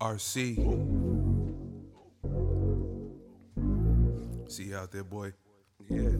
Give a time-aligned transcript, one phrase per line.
[0.00, 0.56] RC.
[4.48, 5.32] See you out there, boy.
[5.90, 6.10] Yeah.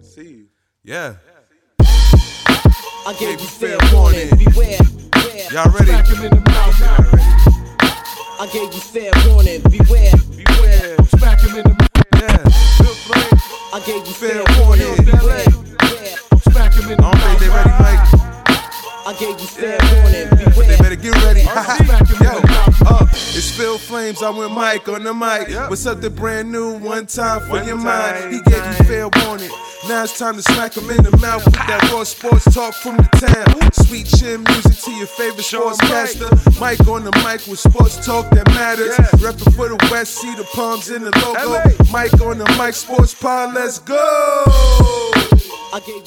[0.00, 0.46] See you.
[0.84, 1.14] Yeah.
[1.80, 4.30] I gave you fair warning.
[4.30, 4.78] Beware.
[4.78, 5.48] beware.
[5.52, 5.86] Y'all ready?
[5.86, 6.74] Smack him in the mouth.
[8.40, 9.60] I gave you fair warning.
[9.62, 10.12] Beware.
[10.36, 10.96] Beware.
[11.16, 11.88] Smack him in the mouth.
[12.16, 12.42] Yeah.
[12.78, 12.94] Bill
[13.74, 14.86] I gave you Fair fair warning.
[14.88, 15.04] warning.
[15.04, 15.44] Beware.
[15.78, 16.16] beware.
[16.50, 17.14] Smack him in the mouth.
[17.14, 17.70] I don't think they ready.
[17.78, 18.27] Mike.
[19.08, 20.28] I gave you fair warning.
[20.36, 20.78] They Beware.
[20.78, 21.40] better get ready.
[21.40, 22.40] Smack him in Yo,
[22.86, 24.20] uh, it's Phil Flames.
[24.22, 25.48] I'm with Mike on the mic.
[25.70, 27.84] What's up, the brand new one time for One your time.
[27.86, 28.34] mind?
[28.34, 29.50] He gave you fair warning.
[29.88, 32.98] Now it's time to smack him in the mouth with that raw sports talk from
[32.98, 33.72] the town.
[33.86, 36.60] Sweet chin music to your favorite Show 'em sportscaster.
[36.60, 38.94] Mike on the mic with sports talk that matters.
[38.98, 39.06] Yeah.
[39.24, 41.52] Reppin' for the West, see the palms in the logo.
[41.52, 41.62] LA.
[41.90, 45.17] Mike on the mic, sports pod, let's go.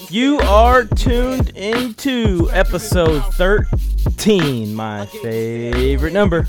[0.10, 6.48] You are tuned into episode 13, my favorite number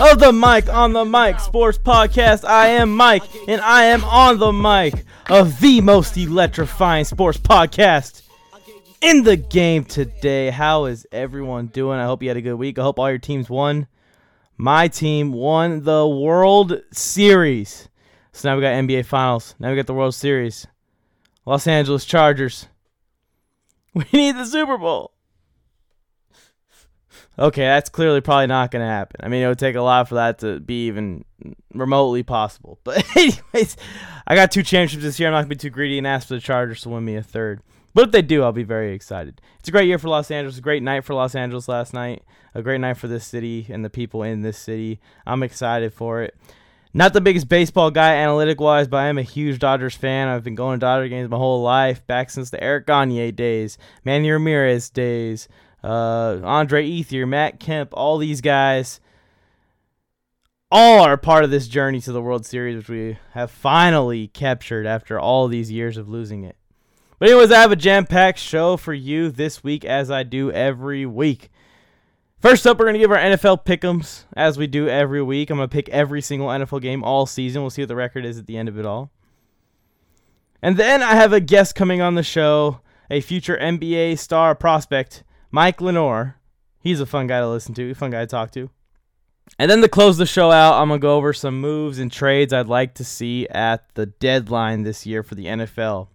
[0.00, 2.46] of the Mike on the Mic Sports Podcast.
[2.46, 8.22] I am Mike, and I am on the mic of the most electrifying sports podcast
[9.02, 10.48] in the game today.
[10.48, 11.98] How is everyone doing?
[11.98, 12.78] I hope you had a good week.
[12.78, 13.88] I hope all your teams won.
[14.56, 17.90] My team won the World Series.
[18.32, 19.54] So now we got NBA Finals.
[19.58, 20.66] Now we got the World Series.
[21.48, 22.68] Los Angeles Chargers.
[23.94, 25.12] We need the Super Bowl.
[27.38, 29.24] Okay, that's clearly probably not going to happen.
[29.24, 31.24] I mean, it would take a lot for that to be even
[31.72, 32.78] remotely possible.
[32.84, 33.78] But, anyways,
[34.26, 35.30] I got two championships this year.
[35.30, 37.16] I'm not going to be too greedy and ask for the Chargers to win me
[37.16, 37.62] a third.
[37.94, 39.40] But if they do, I'll be very excited.
[39.58, 40.58] It's a great year for Los Angeles.
[40.58, 42.24] A great night for Los Angeles last night.
[42.54, 45.00] A great night for this city and the people in this city.
[45.26, 46.36] I'm excited for it.
[46.98, 50.26] Not the biggest baseball guy analytic wise, but I am a huge Dodgers fan.
[50.26, 53.78] I've been going to Dodger games my whole life, back since the Eric Gagne days,
[54.04, 55.46] Manny Ramirez days,
[55.84, 58.98] uh, Andre Ethier, Matt Kemp, all these guys.
[60.72, 64.84] All are part of this journey to the World Series, which we have finally captured
[64.84, 66.56] after all these years of losing it.
[67.20, 70.50] But, anyways, I have a jam packed show for you this week, as I do
[70.50, 71.48] every week.
[72.40, 75.50] First up, we're going to give our NFL pick'ems as we do every week.
[75.50, 77.62] I'm going to pick every single NFL game all season.
[77.62, 79.10] We'll see what the record is at the end of it all.
[80.62, 85.24] And then I have a guest coming on the show, a future NBA star prospect,
[85.50, 86.36] Mike Lenore.
[86.80, 88.70] He's a fun guy to listen to, fun guy to talk to.
[89.58, 92.12] And then to close the show out, I'm going to go over some moves and
[92.12, 96.06] trades I'd like to see at the deadline this year for the NFL.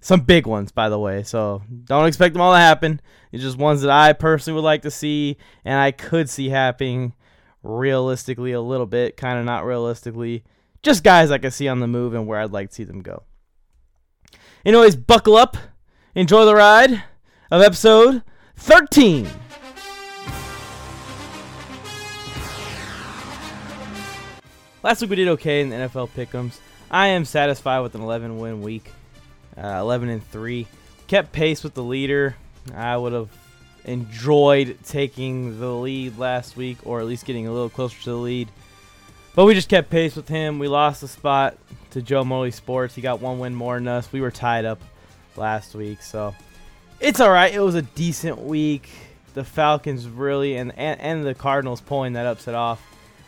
[0.00, 1.22] Some big ones, by the way.
[1.22, 3.00] So don't expect them all to happen.
[3.32, 7.14] It's just ones that I personally would like to see and I could see happening
[7.62, 10.44] realistically a little bit, kind of not realistically.
[10.82, 13.02] Just guys I can see on the move and where I'd like to see them
[13.02, 13.24] go.
[14.64, 15.56] Anyways, buckle up.
[16.14, 17.02] Enjoy the ride
[17.50, 18.22] of episode
[18.56, 19.28] 13.
[24.82, 26.60] Last week we did okay in the NFL pick'ems.
[26.90, 28.92] I am satisfied with an 11 win week,
[29.62, 30.66] uh, 11 and three.
[31.06, 32.36] Kept pace with the leader.
[32.74, 33.30] I would have
[33.84, 38.16] enjoyed taking the lead last week, or at least getting a little closer to the
[38.16, 38.48] lead.
[39.34, 40.58] But we just kept pace with him.
[40.58, 41.56] We lost the spot
[41.90, 42.94] to Joe Morley Sports.
[42.94, 44.12] He got one win more than us.
[44.12, 44.80] We were tied up
[45.36, 46.34] last week, so
[47.00, 47.52] it's all right.
[47.52, 48.90] It was a decent week.
[49.34, 52.82] The Falcons really and and, and the Cardinals pulling that upset off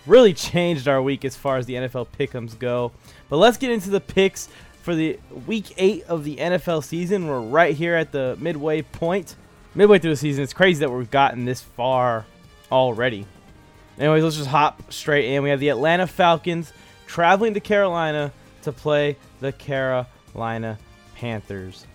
[0.07, 2.93] really changed our week as far as the NFL pick'ems go.
[3.29, 4.49] But let's get into the picks
[4.83, 7.27] for the week eight of the NFL season.
[7.27, 9.37] We're right here at the midway point,
[9.75, 10.45] midway through the season.
[10.45, 12.27] It's crazy that we've gotten this far
[12.73, 13.27] already.
[13.99, 15.43] Anyways, let's just hop straight in.
[15.43, 16.73] We have the Atlanta Falcons
[17.07, 18.33] traveling to Carolina
[18.63, 20.79] to play the Carolina
[21.15, 21.87] Panthers.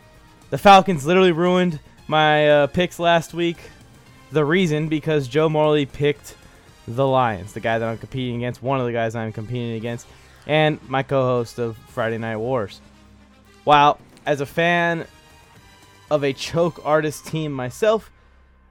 [0.52, 3.58] The Falcons literally ruined my uh, picks last week.
[4.32, 6.36] The reason because Joe Morley picked
[6.88, 10.06] the Lions, the guy that I'm competing against, one of the guys I'm competing against,
[10.48, 12.82] and my co-host of Friday Night Wars.
[13.64, 15.06] While as a fan
[16.10, 18.12] of a choke artist team myself,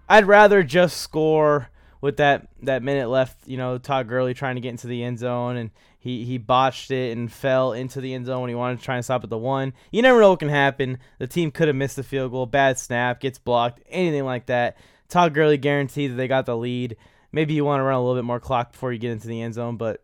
[0.08, 1.70] I'd rather just score
[2.00, 3.48] with that that minute left.
[3.48, 6.90] You know, Todd Gurley trying to get into the end zone and he he botched
[6.90, 9.30] it and fell into the end zone when he wanted to try and stop at
[9.30, 9.72] the one.
[9.90, 10.98] You never know what can happen.
[11.18, 14.76] The team could have missed the field goal, bad snap, gets blocked, anything like that.
[15.08, 16.96] Todd Gurley guaranteed that they got the lead.
[17.32, 19.40] Maybe you want to run a little bit more clock before you get into the
[19.40, 20.02] end zone, but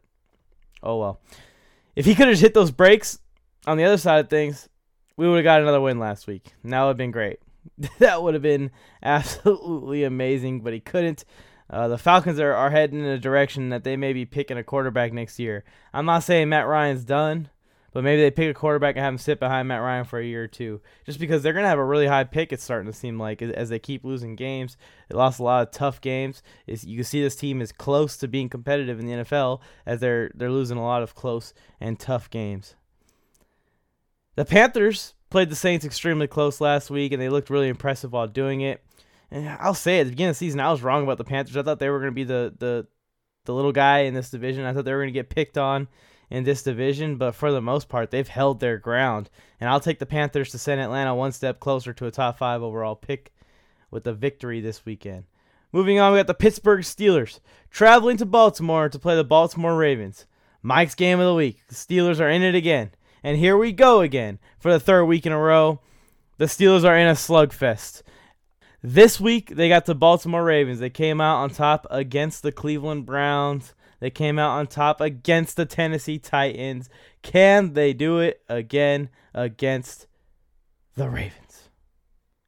[0.82, 1.20] oh well.
[2.00, 3.18] If he could have hit those brakes
[3.66, 4.70] on the other side of things,
[5.18, 6.54] we would have got another win last week.
[6.64, 7.40] That would have been great.
[7.98, 8.70] that would have been
[9.02, 11.26] absolutely amazing, but he couldn't.
[11.68, 14.64] Uh, the Falcons are, are heading in a direction that they may be picking a
[14.64, 15.62] quarterback next year.
[15.92, 17.50] I'm not saying Matt Ryan's done,
[17.92, 20.24] But maybe they pick a quarterback and have him sit behind Matt Ryan for a
[20.24, 22.52] year or two, just because they're gonna have a really high pick.
[22.52, 24.76] It's starting to seem like as- they keep losing games.
[25.08, 26.42] They lost a lot of tough games.
[26.66, 30.00] Is you can see this team is close to being competitive in the NFL as
[30.00, 32.76] they're they're losing a lot of close and tough games.
[34.36, 38.26] The Panthers played the Saints extremely close last week, and they looked really impressive while
[38.28, 38.82] doing it.
[39.30, 41.56] And I'll say at the beginning of the season, I was wrong about the Panthers.
[41.56, 42.86] I thought they were going to be the the
[43.46, 44.64] the little guy in this division.
[44.64, 45.88] I thought they were going to get picked on
[46.30, 49.28] in this division, but for the most part, they've held their ground.
[49.60, 52.62] And I'll take the Panthers to send Atlanta one step closer to a top five
[52.62, 53.32] overall pick
[53.90, 55.24] with the victory this weekend.
[55.72, 57.40] Moving on, we got the Pittsburgh Steelers
[57.70, 60.26] traveling to Baltimore to play the Baltimore Ravens.
[60.62, 61.66] Mike's game of the week.
[61.68, 62.90] The Steelers are in it again.
[63.22, 65.80] And here we go again for the third week in a row.
[66.38, 68.02] The Steelers are in a slugfest.
[68.82, 70.78] This week, they got the Baltimore Ravens.
[70.78, 73.74] They came out on top against the Cleveland Browns.
[74.00, 76.88] They came out on top against the Tennessee Titans.
[77.22, 80.06] Can they do it again against
[80.96, 81.68] the Ravens?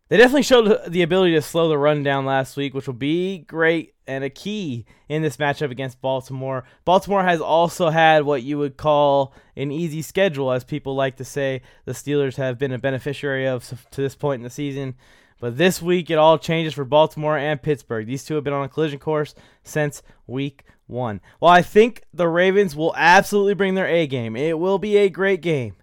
[0.08, 3.38] They definitely showed the ability to slow the run down last week, which will be
[3.38, 6.64] great and a key in this matchup against Baltimore.
[6.84, 11.24] Baltimore has also had what you would call an easy schedule, as people like to
[11.24, 11.62] say.
[11.86, 14.96] The Steelers have been a beneficiary of to this point in the season.
[15.40, 18.06] But this week, it all changes for Baltimore and Pittsburgh.
[18.06, 19.34] These two have been on a collision course
[19.64, 21.20] since week one.
[21.40, 24.36] Well, I think the Ravens will absolutely bring their A game.
[24.36, 25.74] It will be a great game.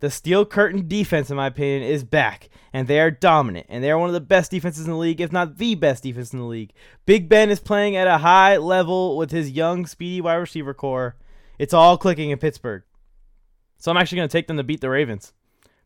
[0.00, 3.90] The Steel Curtain defense, in my opinion, is back, and they are dominant, and they
[3.90, 6.38] are one of the best defenses in the league, if not the best defense in
[6.38, 6.72] the league.
[7.04, 11.16] Big Ben is playing at a high level with his young, speedy wide receiver core.
[11.58, 12.84] It's all clicking in Pittsburgh.
[13.78, 15.32] So I'm actually going to take them to beat the Ravens.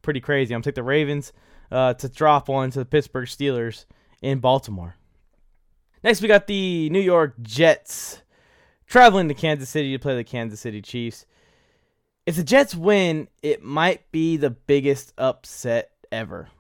[0.02, 0.52] Pretty crazy.
[0.52, 1.32] I'm going to take the Ravens
[1.70, 3.87] uh, to drop one to the Pittsburgh Steelers
[4.20, 4.96] in Baltimore.
[6.05, 8.23] Next, we got the New York Jets
[8.92, 11.24] traveling to Kansas City to play the Kansas City Chiefs.
[12.26, 16.50] If the Jets win, it might be the biggest upset ever.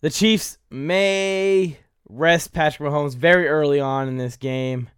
[0.00, 1.78] The Chiefs may
[2.08, 4.90] rest Patrick Mahomes very early on in this game.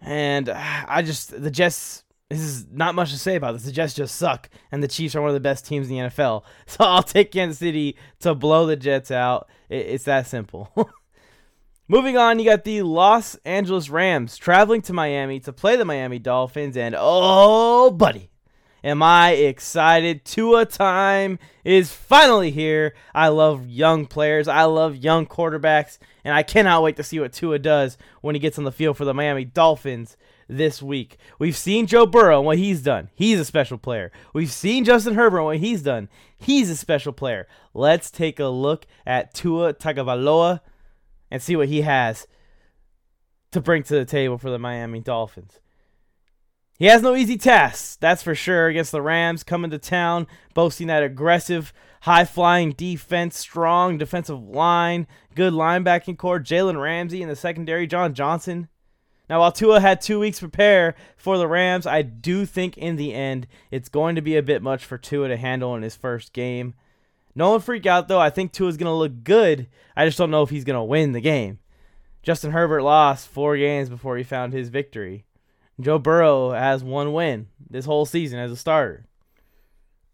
[0.00, 3.62] And ah, I just, the Jets, this is not much to say about this.
[3.62, 4.50] The Jets just suck.
[4.72, 6.42] And the Chiefs are one of the best teams in the NFL.
[6.66, 9.48] So I'll take Kansas City to blow the Jets out.
[9.68, 10.72] It's that simple.
[11.92, 16.18] Moving on, you got the Los Angeles Rams traveling to Miami to play the Miami
[16.18, 18.30] Dolphins, and oh, buddy,
[18.82, 20.24] am I excited!
[20.24, 22.94] Tua time is finally here.
[23.14, 27.34] I love young players, I love young quarterbacks, and I cannot wait to see what
[27.34, 30.16] Tua does when he gets on the field for the Miami Dolphins
[30.48, 31.18] this week.
[31.38, 33.10] We've seen Joe Burrow and what he's done.
[33.14, 34.10] He's a special player.
[34.32, 36.08] We've seen Justin Herbert and what he's done.
[36.38, 37.46] He's a special player.
[37.74, 40.60] Let's take a look at Tua Tagovailoa
[41.32, 42.28] and see what he has
[43.52, 45.60] to bring to the table for the Miami Dolphins.
[46.78, 50.88] He has no easy tasks, that's for sure, against the Rams coming to town, boasting
[50.88, 57.36] that aggressive, high flying defense, strong defensive line, good linebacking core, Jalen Ramsey in the
[57.36, 58.68] secondary, John Johnson.
[59.30, 63.14] Now, while Tua had two weeks prepare for the Rams, I do think in the
[63.14, 66.34] end it's going to be a bit much for Tua to handle in his first
[66.34, 66.74] game.
[67.34, 68.20] No one freak out though.
[68.20, 69.68] I think Tua's gonna look good.
[69.96, 71.58] I just don't know if he's gonna win the game.
[72.22, 75.24] Justin Herbert lost four games before he found his victory.
[75.80, 79.06] Joe Burrow has one win this whole season as a starter.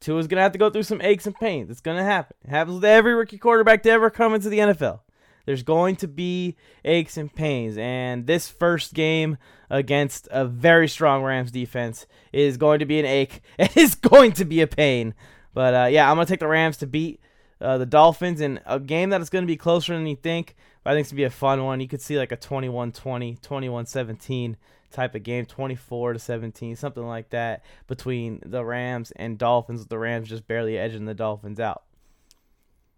[0.00, 1.70] Tua's gonna have to go through some aches and pains.
[1.70, 2.36] It's gonna happen.
[2.44, 5.00] It happens with every rookie quarterback to ever come into the NFL.
[5.48, 9.38] There's going to be aches and pains, and this first game
[9.70, 13.40] against a very strong Rams defense is going to be an ache.
[13.58, 15.14] It is going to be a pain.
[15.58, 17.20] But uh, yeah, I'm gonna take the Rams to beat
[17.60, 20.54] uh, the Dolphins in a game that is gonna be closer than you think.
[20.84, 21.80] But I think it's gonna be a fun one.
[21.80, 24.54] You could see like a 21-20, 21-17
[24.92, 29.84] type of game, 24 to 17, something like that between the Rams and Dolphins.
[29.86, 31.82] The Rams just barely edging the Dolphins out.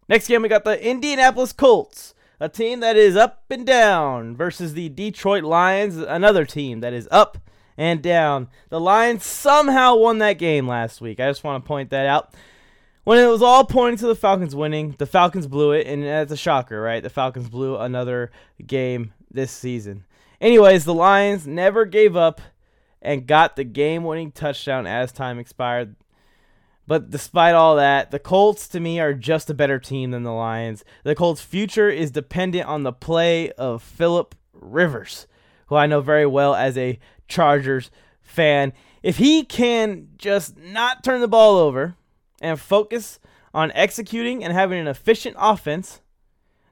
[0.07, 4.75] Next game, we got the Indianapolis Colts, a team that is up and down, versus
[4.75, 7.39] the Detroit Lions, another team that is up
[7.79, 8.49] and down.
[8.69, 11.19] The Lions somehow won that game last week.
[11.19, 12.35] I just want to point that out.
[13.11, 16.31] When it was all pointing to the Falcons winning, the Falcons blew it, and that's
[16.31, 17.03] a shocker, right?
[17.03, 18.31] The Falcons blew another
[18.65, 20.05] game this season.
[20.41, 22.41] Anyways, the Lions never gave up
[23.03, 25.97] and got the game winning touchdown as time expired.
[26.87, 30.31] But despite all that, the Colts to me are just a better team than the
[30.31, 30.85] Lions.
[31.03, 35.27] The Colts' future is dependent on the play of Philip Rivers,
[35.67, 37.91] who I know very well as a Chargers
[38.23, 38.73] fan.
[39.03, 41.97] If he can just not turn the ball over
[42.41, 43.19] and focus
[43.53, 46.01] on executing and having an efficient offense,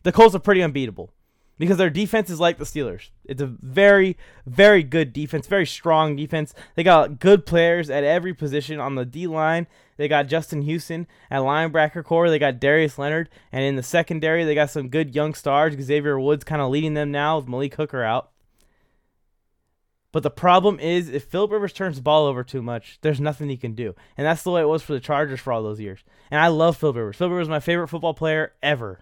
[0.03, 1.11] the Colts are pretty unbeatable.
[1.59, 3.11] because their defense is like the Steelers.
[3.25, 6.55] It's a very, very good defense, very strong defense.
[6.77, 9.67] They got good players at every position on the D line.
[9.97, 12.31] They got Justin Houston at linebacker core.
[12.31, 15.75] They got Darius Leonard, and in the secondary, they got some good young stars.
[15.81, 18.31] Xavier Woods kind of leading them now with Malik Hooker out.
[20.19, 23.49] But the problem is, if Philip Rivers turns the ball over too much, there's nothing
[23.49, 23.95] he can do.
[24.17, 26.01] And that's the way it was for the Chargers for all those years.
[26.29, 27.17] And I love Philip Rivers.
[27.17, 28.99] Philip Rivers is my favorite football player ever.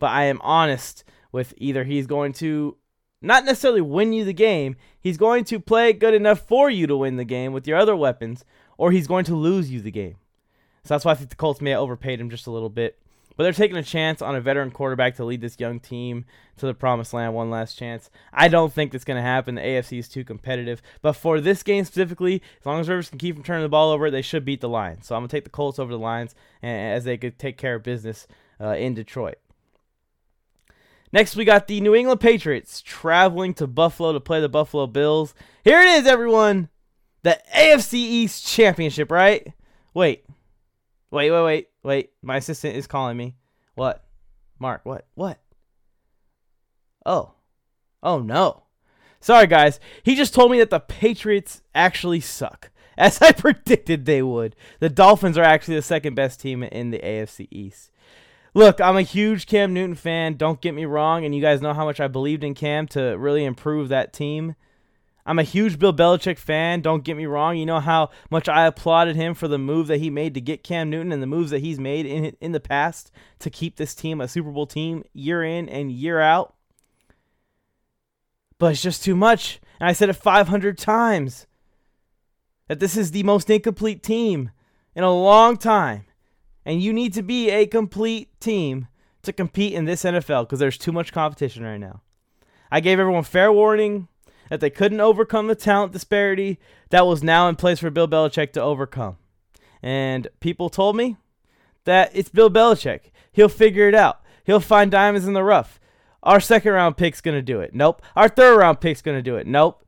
[0.00, 2.76] But I am honest with either he's going to
[3.22, 6.96] not necessarily win you the game, he's going to play good enough for you to
[6.96, 8.44] win the game with your other weapons,
[8.76, 10.16] or he's going to lose you the game.
[10.82, 12.99] So that's why I think the Colts may have overpaid him just a little bit.
[13.40, 16.26] But they're taking a chance on a veteran quarterback to lead this young team
[16.58, 18.10] to the promised land one last chance.
[18.34, 19.54] I don't think that's going to happen.
[19.54, 20.82] The AFC is too competitive.
[21.00, 23.92] But for this game specifically, as long as Rivers can keep from turning the ball
[23.92, 25.06] over, they should beat the Lions.
[25.06, 27.76] So I'm going to take the Colts over the Lions as they could take care
[27.76, 28.26] of business
[28.60, 29.38] uh, in Detroit.
[31.10, 35.32] Next, we got the New England Patriots traveling to Buffalo to play the Buffalo Bills.
[35.64, 36.68] Here it is, everyone.
[37.22, 39.54] The AFC East Championship, right?
[39.94, 40.26] Wait.
[41.10, 42.10] Wait, wait, wait, wait.
[42.22, 43.34] My assistant is calling me.
[43.74, 44.04] What?
[44.58, 45.06] Mark, what?
[45.14, 45.40] What?
[47.04, 47.34] Oh.
[48.02, 48.64] Oh, no.
[49.20, 49.80] Sorry, guys.
[50.02, 54.56] He just told me that the Patriots actually suck, as I predicted they would.
[54.78, 57.90] The Dolphins are actually the second best team in the AFC East.
[58.52, 60.34] Look, I'm a huge Cam Newton fan.
[60.34, 63.16] Don't get me wrong, and you guys know how much I believed in Cam to
[63.16, 64.56] really improve that team.
[65.26, 66.80] I'm a huge Bill Belichick fan.
[66.80, 67.56] Don't get me wrong.
[67.56, 70.64] You know how much I applauded him for the move that he made to get
[70.64, 73.10] Cam Newton and the moves that he's made in in the past
[73.40, 76.54] to keep this team a Super Bowl team year in and year out.
[78.58, 79.60] But it's just too much.
[79.78, 81.46] And I said it 500 times
[82.68, 84.50] that this is the most incomplete team
[84.94, 86.04] in a long time.
[86.64, 88.88] And you need to be a complete team
[89.22, 92.02] to compete in this NFL because there's too much competition right now.
[92.70, 94.08] I gave everyone fair warning
[94.50, 96.58] that they couldn't overcome the talent disparity
[96.90, 99.16] that was now in place for Bill Belichick to overcome.
[99.82, 101.16] And people told me
[101.84, 103.12] that it's Bill Belichick.
[103.32, 104.20] He'll figure it out.
[104.44, 105.80] He'll find diamonds in the rough.
[106.22, 107.74] Our second round pick's going to do it.
[107.74, 108.02] Nope.
[108.14, 109.46] Our third round pick's going to do it.
[109.46, 109.84] Nope.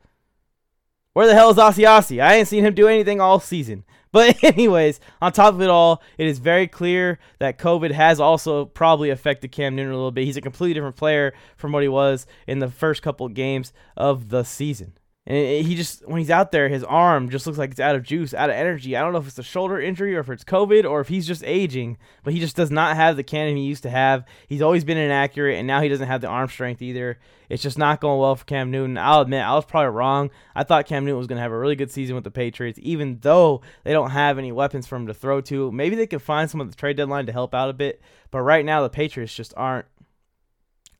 [1.12, 2.22] Where the hell is Asiasi?
[2.22, 3.84] I ain't seen him do anything all season.
[4.12, 8.66] But anyways, on top of it all, it is very clear that COVID has also
[8.66, 10.24] probably affected Cam Newton a little bit.
[10.24, 13.72] He's a completely different player from what he was in the first couple of games
[13.96, 14.92] of the season.
[15.24, 18.02] And he just, when he's out there, his arm just looks like it's out of
[18.02, 18.96] juice, out of energy.
[18.96, 21.28] I don't know if it's a shoulder injury or if it's COVID or if he's
[21.28, 24.24] just aging, but he just does not have the cannon he used to have.
[24.48, 27.20] He's always been inaccurate, and now he doesn't have the arm strength either.
[27.48, 28.98] It's just not going well for Cam Newton.
[28.98, 30.30] I'll admit, I was probably wrong.
[30.56, 32.80] I thought Cam Newton was going to have a really good season with the Patriots,
[32.82, 35.70] even though they don't have any weapons for him to throw to.
[35.70, 38.02] Maybe they can find some of the trade deadline to help out a bit,
[38.32, 39.86] but right now the Patriots just aren't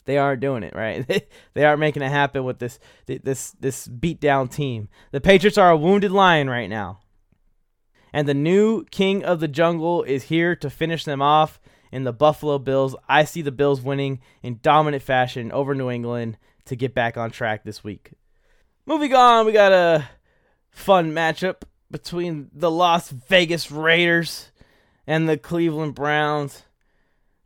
[0.04, 1.06] they aren't doing it right.
[1.54, 4.88] they aren't making it happen with this this this beat down team.
[5.10, 7.00] The Patriots are a wounded lion right now,
[8.12, 12.12] and the new king of the jungle is here to finish them off in the
[12.12, 12.96] Buffalo Bills.
[13.08, 17.30] I see the Bills winning in dominant fashion over New England to get back on
[17.30, 18.12] track this week.
[18.86, 20.08] Moving on, we got a
[20.70, 24.50] fun matchup between the Las Vegas Raiders
[25.06, 26.64] and the Cleveland Browns.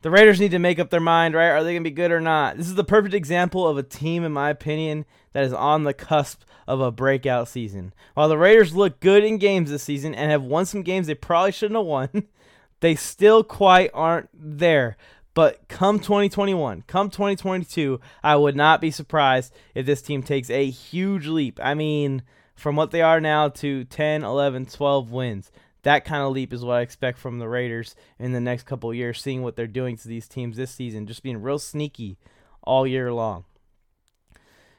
[0.07, 1.49] The Raiders need to make up their mind, right?
[1.49, 2.55] Are they going to be good or not?
[2.55, 5.93] This is the perfect example of a team, in my opinion, that is on the
[5.93, 7.93] cusp of a breakout season.
[8.13, 11.13] While the Raiders look good in games this season and have won some games they
[11.13, 12.09] probably shouldn't have won,
[12.79, 14.95] they still quite aren't there.
[15.33, 20.69] But come 2021, come 2022, I would not be surprised if this team takes a
[20.69, 21.59] huge leap.
[21.61, 22.23] I mean,
[22.55, 25.51] from what they are now to 10, 11, 12 wins
[25.83, 28.93] that kind of leap is what I expect from the Raiders in the next couple
[28.93, 32.17] years, seeing what they're doing to these teams this season, just being real sneaky
[32.63, 33.45] all year long.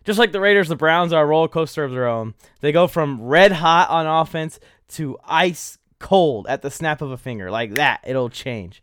[0.05, 2.35] Just like the Raiders, the Browns are a roller coaster of their own.
[2.61, 4.59] They go from red hot on offense
[4.91, 7.51] to ice cold at the snap of a finger.
[7.51, 8.83] Like that, it'll change.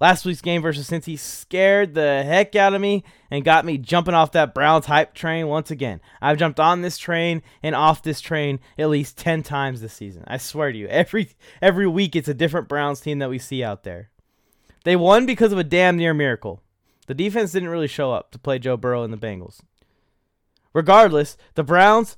[0.00, 4.14] Last week's game versus Cincy scared the heck out of me and got me jumping
[4.14, 6.00] off that Browns hype train once again.
[6.22, 10.24] I've jumped on this train and off this train at least 10 times this season.
[10.26, 10.86] I swear to you.
[10.88, 11.28] Every
[11.60, 14.08] every week it's a different Browns team that we see out there.
[14.84, 16.62] They won because of a damn near miracle.
[17.06, 19.60] The defense didn't really show up to play Joe Burrow and the Bengals.
[20.72, 22.16] Regardless, the Browns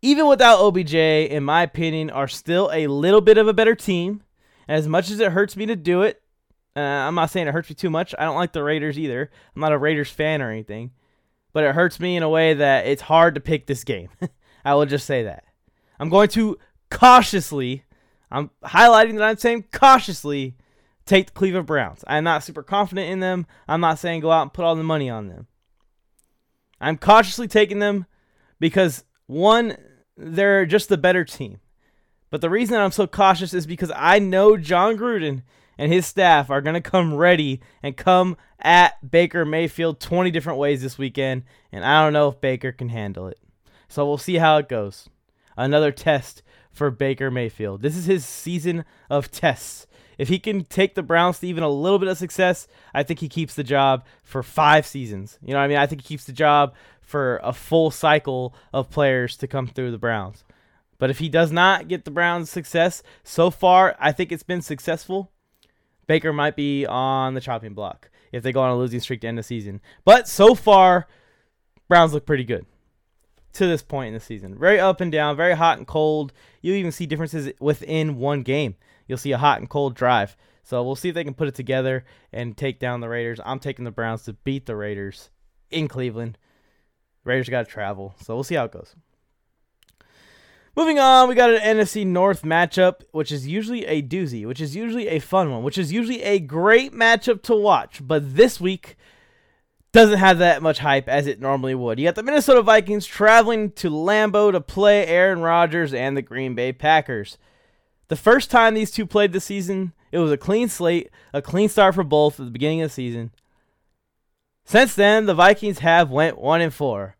[0.00, 4.22] even without OBJ in my opinion are still a little bit of a better team.
[4.66, 6.22] As much as it hurts me to do it,
[6.76, 8.14] uh, I'm not saying it hurts me too much.
[8.18, 9.30] I don't like the Raiders either.
[9.54, 10.90] I'm not a Raiders fan or anything.
[11.52, 14.08] But it hurts me in a way that it's hard to pick this game.
[14.64, 15.44] I will just say that.
[16.00, 16.58] I'm going to
[16.90, 17.84] cautiously,
[18.30, 20.56] I'm highlighting that I'm saying cautiously,
[21.06, 22.04] take the Cleveland Browns.
[22.08, 23.46] I'm not super confident in them.
[23.68, 25.46] I'm not saying go out and put all the money on them.
[26.80, 28.06] I'm cautiously taking them
[28.58, 29.76] because one,
[30.16, 31.60] they're just the better team.
[32.30, 35.42] But the reason I'm so cautious is because I know Jon Gruden
[35.78, 40.58] and his staff are going to come ready and come at Baker Mayfield 20 different
[40.58, 43.38] ways this weekend, and I don't know if Baker can handle it.
[43.88, 45.08] So we'll see how it goes.
[45.56, 47.82] Another test for Baker Mayfield.
[47.82, 49.86] This is his season of tests.
[50.18, 53.20] If he can take the Browns to even a little bit of success, I think
[53.20, 55.38] he keeps the job for five seasons.
[55.42, 55.78] You know what I mean?
[55.78, 59.90] I think he keeps the job for a full cycle of players to come through
[59.90, 60.44] the Browns.
[60.98, 64.62] But if he does not get the Browns success, so far I think it's been
[64.62, 65.30] successful.
[66.06, 69.28] Baker might be on the chopping block if they go on a losing streak to
[69.28, 69.80] end the season.
[70.04, 71.06] But so far,
[71.88, 72.66] Browns look pretty good
[73.54, 74.58] to this point in the season.
[74.58, 76.32] Very up and down, very hot and cold.
[76.60, 78.76] You'll even see differences within one game.
[79.06, 80.36] You'll see a hot and cold drive.
[80.62, 83.38] So we'll see if they can put it together and take down the Raiders.
[83.44, 85.30] I'm taking the Browns to beat the Raiders
[85.70, 86.38] in Cleveland.
[87.22, 88.14] Raiders got to travel.
[88.22, 88.94] So we'll see how it goes.
[90.76, 94.74] Moving on, we got an NFC North matchup, which is usually a doozy, which is
[94.74, 98.00] usually a fun one, which is usually a great matchup to watch.
[98.02, 98.96] But this week
[99.92, 102.00] doesn't have that much hype as it normally would.
[102.00, 106.56] You got the Minnesota Vikings traveling to Lambeau to play Aaron Rodgers and the Green
[106.56, 107.38] Bay Packers.
[108.08, 111.68] The first time these two played this season, it was a clean slate, a clean
[111.68, 113.30] start for both at the beginning of the season.
[114.64, 117.14] Since then, the Vikings have went 1 and 4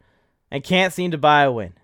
[0.50, 1.75] and can't seem to buy a win.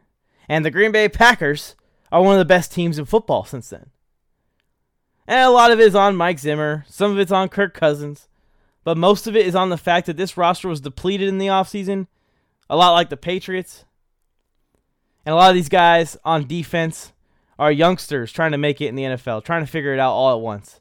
[0.50, 1.76] And the Green Bay Packers
[2.11, 3.90] are one of the best teams in football since then.
[5.28, 8.26] And a lot of it is on Mike Zimmer, some of it's on Kirk Cousins,
[8.83, 11.47] but most of it is on the fact that this roster was depleted in the
[11.47, 12.09] offseason,
[12.69, 13.85] a lot like the Patriots.
[15.25, 17.12] And a lot of these guys on defense
[17.57, 20.35] are youngsters trying to make it in the NFL, trying to figure it out all
[20.35, 20.80] at once.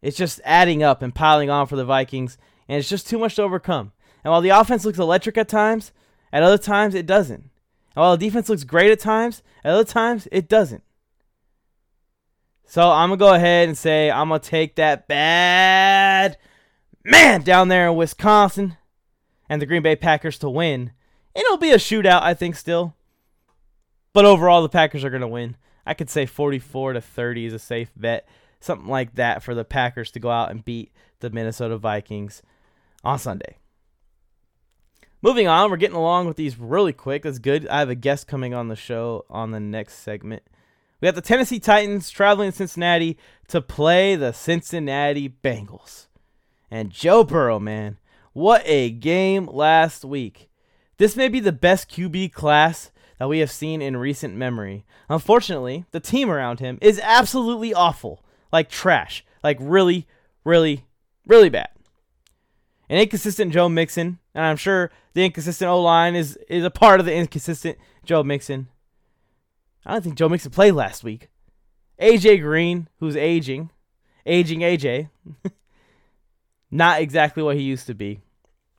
[0.00, 2.38] It's just adding up and piling on for the Vikings,
[2.70, 3.92] and it's just too much to overcome.
[4.24, 5.92] And while the offense looks electric at times,
[6.32, 7.50] at other times it doesn't.
[7.96, 10.82] And while the defense looks great at times, at other times it doesn't.
[12.66, 16.36] So I'm to go ahead and say I'm to take that bad
[17.04, 18.76] man down there in Wisconsin
[19.48, 20.92] and the Green Bay Packers to win.
[21.34, 22.94] It'll be a shootout, I think, still.
[24.12, 25.56] But overall, the Packers are to win.
[25.86, 28.28] I could say 44 to 30 is a safe bet.
[28.60, 32.42] Something like that for the Packers to go out and beat the Minnesota Vikings
[33.04, 33.58] on Sunday.
[35.22, 37.22] Moving on, we're getting along with these really quick.
[37.22, 37.66] That's good.
[37.68, 40.42] I have a guest coming on the show on the next segment.
[41.00, 46.06] We got the Tennessee Titans traveling to Cincinnati to play the Cincinnati Bengals.
[46.70, 47.98] And Joe Burrow, man,
[48.32, 50.50] what a game last week.
[50.98, 54.84] This may be the best QB class that we have seen in recent memory.
[55.08, 58.22] Unfortunately, the team around him is absolutely awful.
[58.52, 59.24] Like trash.
[59.42, 60.06] Like really,
[60.44, 60.84] really,
[61.26, 61.68] really bad.
[62.88, 67.00] An inconsistent Joe Mixon, and I'm sure the inconsistent O line is is a part
[67.00, 68.68] of the inconsistent Joe Mixon.
[69.84, 71.28] I don't think Joe Mixon played last week.
[72.00, 73.70] AJ Green, who's aging,
[74.24, 75.10] aging AJ,
[76.70, 78.20] not exactly what he used to be.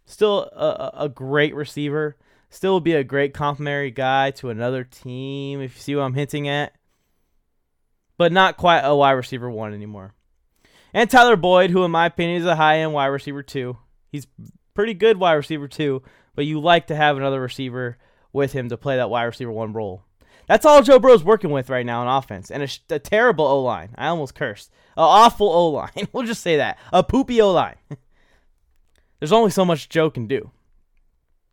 [0.06, 2.16] Still a, a great receiver.
[2.50, 6.14] Still would be a great complimentary guy to another team, if you see what I'm
[6.14, 6.74] hinting at.
[8.18, 10.14] But not quite a wide receiver one anymore.
[10.94, 13.78] And Tyler Boyd, who in my opinion is a high end wide receiver two.
[14.12, 14.28] He's
[14.74, 16.04] pretty good wide receiver too,
[16.36, 17.98] but you like to have another receiver
[18.34, 20.04] with him to play that wide receiver one role.
[20.48, 23.62] That's all Joe Burrow's working with right now in offense, and a, a terrible O
[23.62, 23.90] line.
[23.98, 24.72] I almost cursed.
[24.96, 26.08] An awful O line.
[26.14, 26.78] we'll just say that.
[26.94, 27.76] A poopy O line.
[29.20, 30.52] There's only so much Joe can do.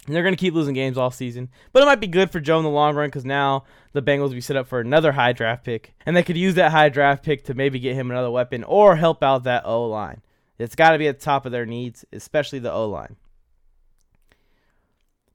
[0.06, 1.48] And they're going to keep losing games all season.
[1.72, 4.28] But it might be good for Joe in the long run because now the Bengals
[4.28, 5.94] will be set up for another high draft pick.
[6.04, 8.96] And they could use that high draft pick to maybe get him another weapon or
[8.96, 10.20] help out that O line.
[10.58, 13.16] It's got to be at the top of their needs, especially the O line.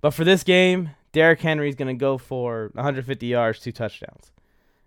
[0.02, 4.32] But for this game, Derrick Henry is going to go for 150 yards, two touchdowns.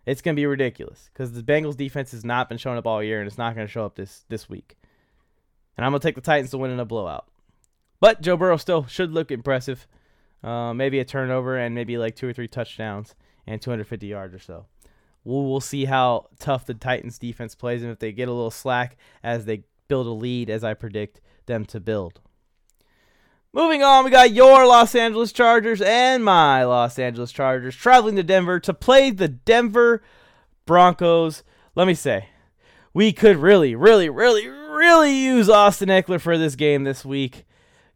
[0.06, 3.02] It's going to be ridiculous because the Bengals defense has not been showing up all
[3.02, 4.76] year, and it's not going to show up this this week.
[5.76, 7.28] And I'm going to take the Titans to win in a blowout.
[8.00, 9.86] But Joe Burrow still should look impressive.
[10.42, 13.14] Uh, maybe a turnover and maybe like two or three touchdowns
[13.46, 14.66] and 250 yards or so.
[15.22, 18.50] We'll, we'll see how tough the Titans defense plays and if they get a little
[18.50, 22.20] slack as they build a lead, as I predict them to build.
[23.54, 28.22] Moving on, we got your Los Angeles Chargers and my Los Angeles Chargers traveling to
[28.22, 30.02] Denver to play the Denver
[30.64, 31.42] Broncos.
[31.74, 32.28] Let me say,
[32.94, 37.44] we could really, really, really, really use Austin Ekeler for this game this week.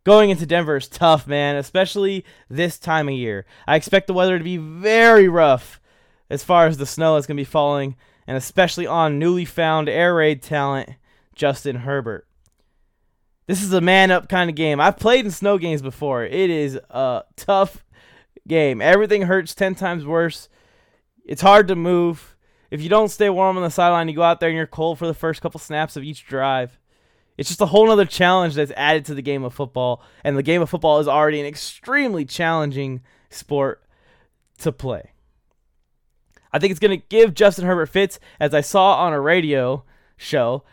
[0.05, 3.47] Going into Denver is tough, man, especially this time of year.
[3.67, 5.81] I expect the weather to be very rough
[6.29, 7.97] as far as the snow is going to be falling,
[8.27, 10.91] and especially on newly found air raid talent,
[11.37, 12.27] Justin Herbert.
[13.47, 14.81] This is a man up kind of game.
[14.81, 16.25] I've played in snow games before.
[16.25, 17.85] It is a tough
[18.49, 18.83] game.
[18.83, 20.49] Everything hurts 10 times worse.
[21.25, 22.37] It's hard to move.
[22.71, 24.99] If you don't stay warm on the sideline, you go out there and you're cold
[24.99, 26.81] for the first couple snaps of each drive.
[27.37, 30.03] It's just a whole other challenge that's added to the game of football.
[30.25, 33.85] And the game of football is already an extremely challenging sport
[34.59, 35.13] to play.
[36.53, 39.85] I think it's going to give Justin Herbert fits, as I saw on a radio
[40.17, 40.65] show,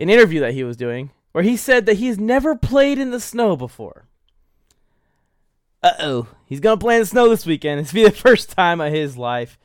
[0.00, 3.20] an interview that he was doing, where he said that he's never played in the
[3.20, 4.06] snow before.
[5.82, 6.26] Uh oh.
[6.44, 7.80] He's to play in the snow this weekend.
[7.80, 9.58] It's be the first time of his life.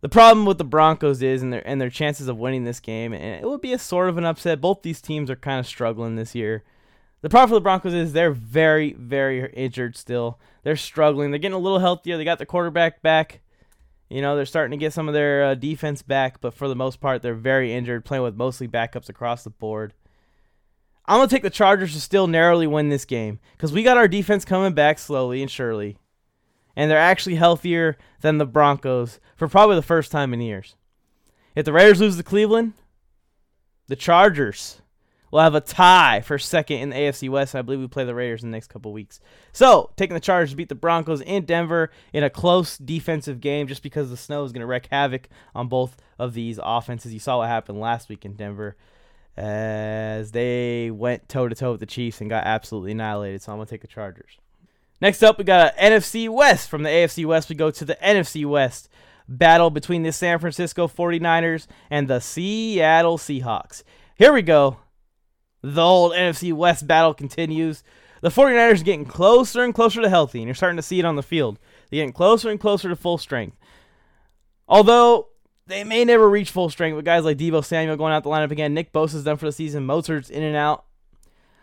[0.00, 3.12] The problem with the Broncos is and their and their chances of winning this game,
[3.12, 4.60] and it would be a sort of an upset.
[4.60, 6.64] Both these teams are kind of struggling this year.
[7.20, 10.38] The problem for the Broncos is they're very, very injured still.
[10.62, 11.30] They're struggling.
[11.30, 12.16] They're getting a little healthier.
[12.16, 13.40] They got the quarterback back.
[14.10, 16.74] You know, they're starting to get some of their uh, defense back, but for the
[16.74, 19.94] most part, they're very injured, playing with mostly backups across the board.
[21.06, 23.96] I'm going to take the Chargers to still narrowly win this game because we got
[23.96, 25.96] our defense coming back slowly and surely.
[26.74, 30.74] And they're actually healthier than the Broncos for probably the first time in years.
[31.54, 32.74] If the Raiders lose to Cleveland,
[33.86, 34.82] the Chargers
[35.30, 37.54] will have a tie for second in the AFC West.
[37.54, 39.20] I believe we play the Raiders in the next couple weeks.
[39.52, 43.66] So, taking the Chargers to beat the Broncos in Denver in a close defensive game
[43.66, 47.12] just because the snow is going to wreak havoc on both of these offenses.
[47.12, 48.76] You saw what happened last week in Denver
[49.36, 53.42] as they went toe to toe with the Chiefs and got absolutely annihilated.
[53.42, 54.38] So, I'm going to take the Chargers.
[55.00, 56.68] Next up, we got an NFC West.
[56.68, 58.88] From the AFC West, we go to the NFC West
[59.26, 63.82] battle between the San Francisco 49ers and the Seattle Seahawks.
[64.16, 64.76] Here we go.
[65.62, 67.82] The old NFC West battle continues.
[68.22, 71.04] The 49ers are getting closer and closer to healthy, and you're starting to see it
[71.04, 71.58] on the field.
[71.90, 73.56] They're getting closer and closer to full strength.
[74.68, 75.28] Although
[75.70, 78.50] they may never reach full strength with guys like Deebo Samuel going out the lineup
[78.50, 78.74] again.
[78.74, 79.86] Nick Bosa's done for the season.
[79.86, 80.84] Mostert's in and out.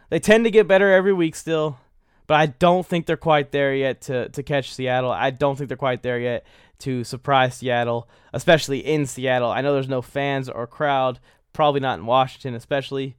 [0.10, 1.78] They tend to get better every week still,
[2.26, 5.12] but I don't think they're quite there yet to, to catch Seattle.
[5.12, 6.46] I don't think they're quite there yet
[6.80, 9.52] to surprise Seattle, especially in Seattle.
[9.52, 11.20] I know there's no fans or crowd,
[11.52, 13.18] probably not in Washington, especially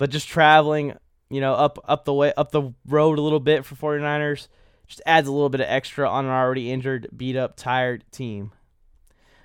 [0.00, 0.94] but just traveling,
[1.28, 4.48] you know, up up the way up the road a little bit for 49ers
[4.86, 8.50] just adds a little bit of extra on an already injured, beat up, tired team.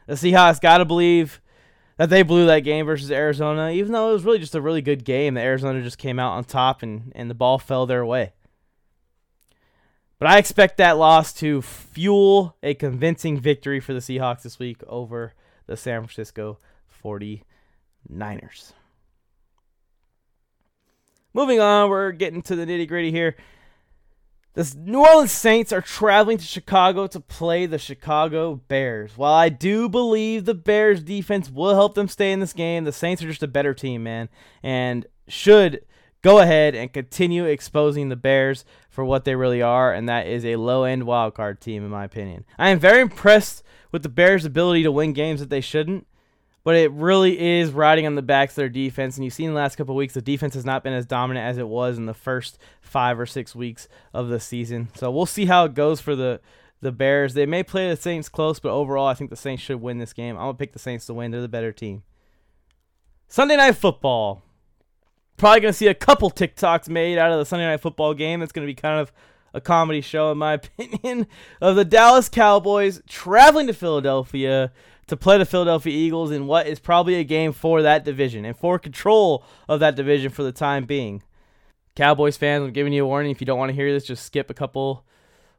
[0.08, 1.42] The Seahawks got to believe
[1.98, 4.82] that they blew that game versus Arizona, even though it was really just a really
[4.82, 5.34] good game.
[5.34, 8.32] The Arizona just came out on top and, and the ball fell their way.
[10.20, 14.82] But I expect that loss to fuel a convincing victory for the Seahawks this week
[14.88, 15.34] over
[15.66, 16.60] the San Francisco
[17.04, 18.72] 49ers.
[21.36, 23.36] Moving on, we're getting to the nitty gritty here.
[24.54, 29.18] The New Orleans Saints are traveling to Chicago to play the Chicago Bears.
[29.18, 32.94] While I do believe the Bears defense will help them stay in this game, the
[32.94, 34.30] Saints are just a better team, man,
[34.64, 35.82] and should
[36.22, 40.46] go ahead and continue exposing the Bears for what they really are, and that is
[40.46, 42.46] a low-end wildcard team, in my opinion.
[42.58, 46.08] I am very impressed with the Bears' ability to win games that they shouldn't
[46.66, 49.16] but it really is riding on the backs of their defense.
[49.16, 51.60] And you've seen the last couple weeks, the defense has not been as dominant as
[51.60, 54.90] it was in the first five or six weeks of the season.
[54.96, 56.42] So we'll see how it goes for the
[56.82, 57.36] the Bears.
[57.36, 60.12] They may play the Saints close, but overall, I think the Saints should win this
[60.12, 60.36] game.
[60.36, 61.32] I'm gonna pick the Saints to win.
[61.32, 62.02] They're the better team.
[63.28, 64.42] Sunday night football.
[65.38, 68.42] Probably gonna see a couple TikToks made out of the Sunday night football game.
[68.42, 69.14] It's gonna be kind of
[69.56, 71.26] a comedy show, in my opinion,
[71.62, 74.72] of the Dallas Cowboys traveling to Philadelphia
[75.08, 78.58] to play the Philadelphia Eagles in what is probably a game for that division and
[78.58, 81.24] for control of that division for the time being.
[81.96, 83.32] Cowboys fans, I'm giving you a warning.
[83.32, 85.06] If you don't want to hear this, just skip a couple,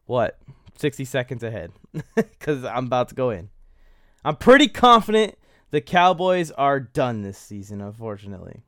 [0.04, 0.38] what,
[0.76, 1.72] 60 seconds ahead
[2.14, 3.48] because I'm about to go in.
[4.24, 5.37] I'm pretty confident
[5.70, 8.64] the Cowboys are done this season, unfortunately.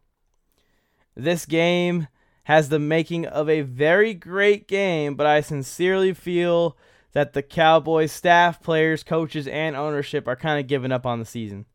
[1.15, 2.07] This game
[2.49, 6.79] has the making of a very great game, but I sincerely feel
[7.13, 11.27] that the Cowboys staff, players, coaches, and ownership are kind of giving up on the
[11.27, 11.67] season.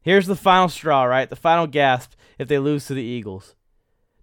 [0.00, 1.28] Here's the final straw, right?
[1.28, 3.54] The final gasp if they lose to the Eagles.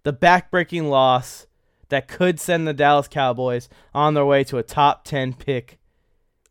[0.02, 1.46] The backbreaking loss
[1.90, 5.78] that could send the Dallas Cowboys on their way to a top 10 pick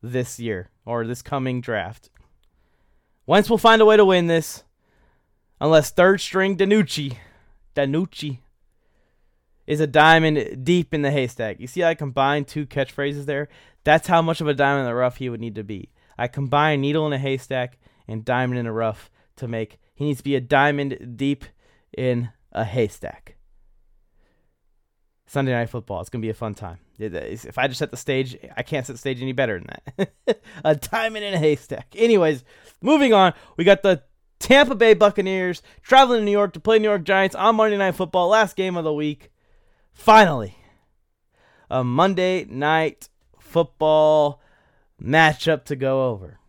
[0.02, 2.10] this year or this coming draft.
[3.26, 4.64] Wentz will find a way to win this
[5.60, 7.18] unless third string DiNucci,
[7.76, 8.40] DiNucci
[9.68, 11.60] is a diamond deep in the haystack.
[11.60, 13.50] You see I combined two catchphrases there?
[13.84, 15.92] That's how much of a diamond in the rough he would need to be.
[16.18, 17.78] I combine needle in a haystack
[18.08, 21.46] and diamond in a rough to make he needs to be a diamond deep
[21.96, 23.36] in a haystack.
[25.28, 26.00] Sunday night football.
[26.00, 26.80] It's gonna be a fun time.
[27.00, 30.42] If I just set the stage, I can't set the stage any better than that.
[30.64, 31.88] a diamond in a haystack.
[31.96, 32.44] Anyways,
[32.82, 33.34] moving on.
[33.58, 34.04] We got the
[34.40, 37.96] Tampa Bay Buccaneers traveling to New York to play New York Giants on Monday Night
[37.96, 39.30] Football, last game of the week.
[39.98, 40.56] Finally,
[41.70, 44.40] a Monday Night Football
[45.02, 46.40] matchup to go over.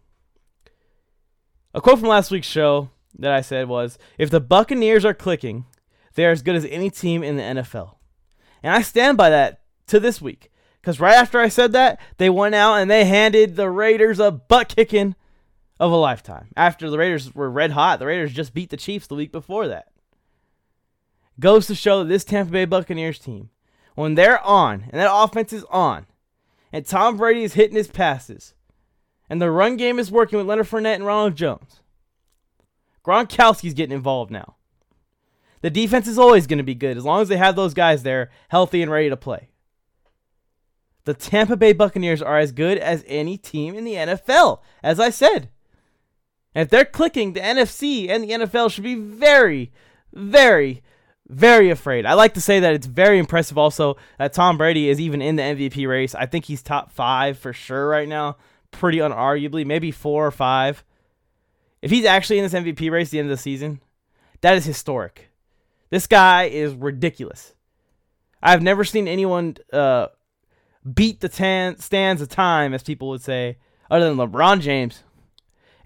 [1.75, 5.65] A quote from last week's show that I said was If the Buccaneers are clicking,
[6.15, 7.97] they are as good as any team in the NFL.
[8.63, 10.53] And I stand by that to this week.
[10.81, 14.31] Because right after I said that, they went out and they handed the Raiders a
[14.31, 15.17] butt kicking
[15.81, 16.49] of a lifetime.
[16.57, 19.67] After the Raiders were red hot, the Raiders just beat the Chiefs the week before
[19.69, 19.89] that.
[21.41, 23.51] Goes to show that this Tampa Bay Buccaneers team,
[23.95, 26.07] when they're on and that offense is on,
[26.73, 28.55] and Tom Brady is hitting his passes,
[29.31, 31.81] and the run game is working with Leonard Fournette and Ronald Jones,
[33.05, 34.57] Gronkowski's getting involved now.
[35.61, 38.03] The defense is always going to be good as long as they have those guys
[38.03, 39.49] there healthy and ready to play.
[41.05, 45.11] The Tampa Bay Buccaneers are as good as any team in the NFL, as I
[45.11, 45.49] said.
[46.55, 49.73] And if they're clicking, the NFC and the NFL should be very,
[50.13, 50.83] very,
[51.29, 52.07] very afraid.
[52.07, 55.37] I like to say that it's very impressive also that Tom Brady is even in
[55.37, 56.15] the MVP race.
[56.15, 58.37] I think he's top five for sure right now,
[58.71, 60.85] pretty unarguably, maybe four or five.
[61.83, 63.81] If he's actually in this MVP race at the end of the season,
[64.41, 65.31] that is historic.
[65.91, 67.55] This guy is ridiculous.
[68.43, 70.09] I've never seen anyone uh,
[70.95, 73.59] beat the tan- stands of time, as people would say,
[73.91, 75.03] other than LeBron James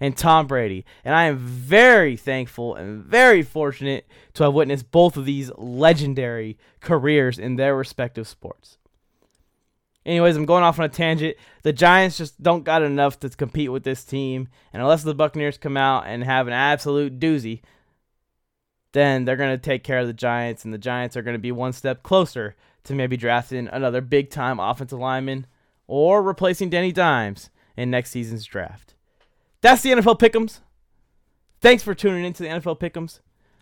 [0.03, 0.83] and Tom Brady.
[1.05, 6.57] And I am very thankful and very fortunate to have witnessed both of these legendary
[6.81, 8.77] careers in their respective sports.
[10.05, 11.37] Anyways, I'm going off on a tangent.
[11.61, 14.49] The Giants just don't got enough to compete with this team.
[14.73, 17.61] And unless the Buccaneers come out and have an absolute doozy,
[18.91, 20.65] then they're going to take care of the Giants.
[20.65, 24.29] And the Giants are going to be one step closer to maybe drafting another big
[24.29, 25.47] time offensive lineman
[25.87, 28.95] or replacing Danny Dimes in next season's draft.
[29.63, 30.59] That's the NFL Pick'ems.
[31.61, 33.21] Thanks for tuning into the NFL Pick'ems.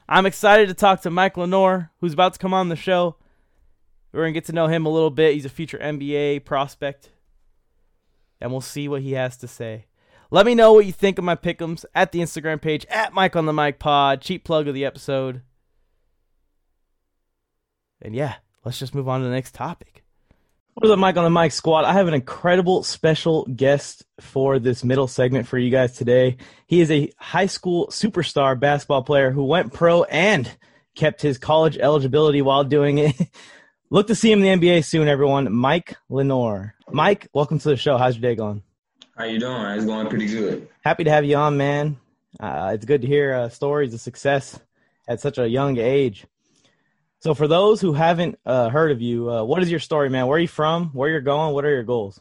[0.10, 3.18] I'm excited to talk to Mike Lenore, who's about to come on the show.
[4.12, 5.36] We're to get to know him a little bit.
[5.36, 7.12] He's a future NBA prospect.
[8.42, 9.86] And we'll see what he has to say.
[10.32, 13.36] Let me know what you think of my pick'ems at the Instagram page at Mike
[13.36, 14.22] on the Mic Pod.
[14.22, 15.44] Cheap plug of the episode.
[18.02, 20.04] And yeah, let's just move on to the next topic.
[20.74, 21.84] What is up, Mike on the Mic Squad?
[21.84, 26.38] I have an incredible special guest for this middle segment for you guys today.
[26.66, 30.50] He is a high school superstar basketball player who went pro and
[30.96, 33.16] kept his college eligibility while doing it.
[33.90, 35.54] Look to see him in the NBA soon, everyone.
[35.54, 36.74] Mike Lenore.
[36.90, 37.98] Mike, welcome to the show.
[37.98, 38.64] How's your day going?
[39.18, 39.62] How you doing?
[39.62, 40.70] It's going pretty good.
[40.86, 41.98] Happy to have you on, man.
[42.40, 44.58] Uh, it's good to hear uh, stories of success
[45.06, 46.26] at such a young age.
[47.22, 50.26] So, for those who haven't uh, heard of you, uh, what is your story, man?
[50.26, 50.88] Where are you from?
[50.88, 51.54] Where you're going?
[51.54, 52.20] What are your goals?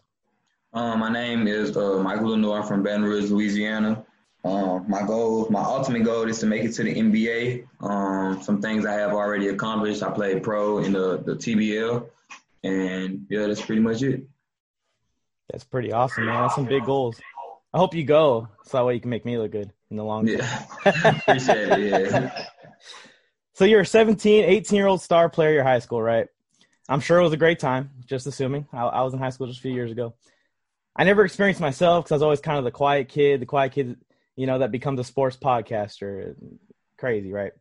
[0.75, 4.05] Um, my name is uh, Michael Lenoir from Baton Rouge, Louisiana.
[4.45, 7.67] Um, my goal, my ultimate goal is to make it to the NBA.
[7.81, 10.03] Um, some things I have already accomplished.
[10.03, 12.07] I played pro in the, the TBL,
[12.63, 14.25] and yeah, that's pretty much it.
[15.51, 16.43] That's pretty awesome, man.
[16.43, 17.19] That's some big goals.
[17.73, 20.05] I hope you go, so that way you can make me look good in the
[20.05, 20.41] long term.
[20.41, 20.65] Yeah,
[21.21, 22.13] appreciate it.
[22.13, 22.45] Yeah.
[23.61, 26.29] So you're a 17, 18 year old star player your high school, right?
[26.89, 28.67] I'm sure it was a great time, just assuming.
[28.73, 30.15] I, I was in high school just a few years ago.
[30.97, 33.73] I never experienced myself because I was always kind of the quiet kid, the quiet
[33.73, 33.99] kid,
[34.35, 36.37] you know, that becomes a sports podcaster.
[36.97, 37.53] Crazy, right?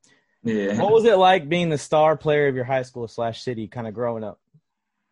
[0.42, 0.82] Yeah.
[0.82, 3.86] What was it like being the star player of your high school slash city, kind
[3.86, 4.40] of growing up?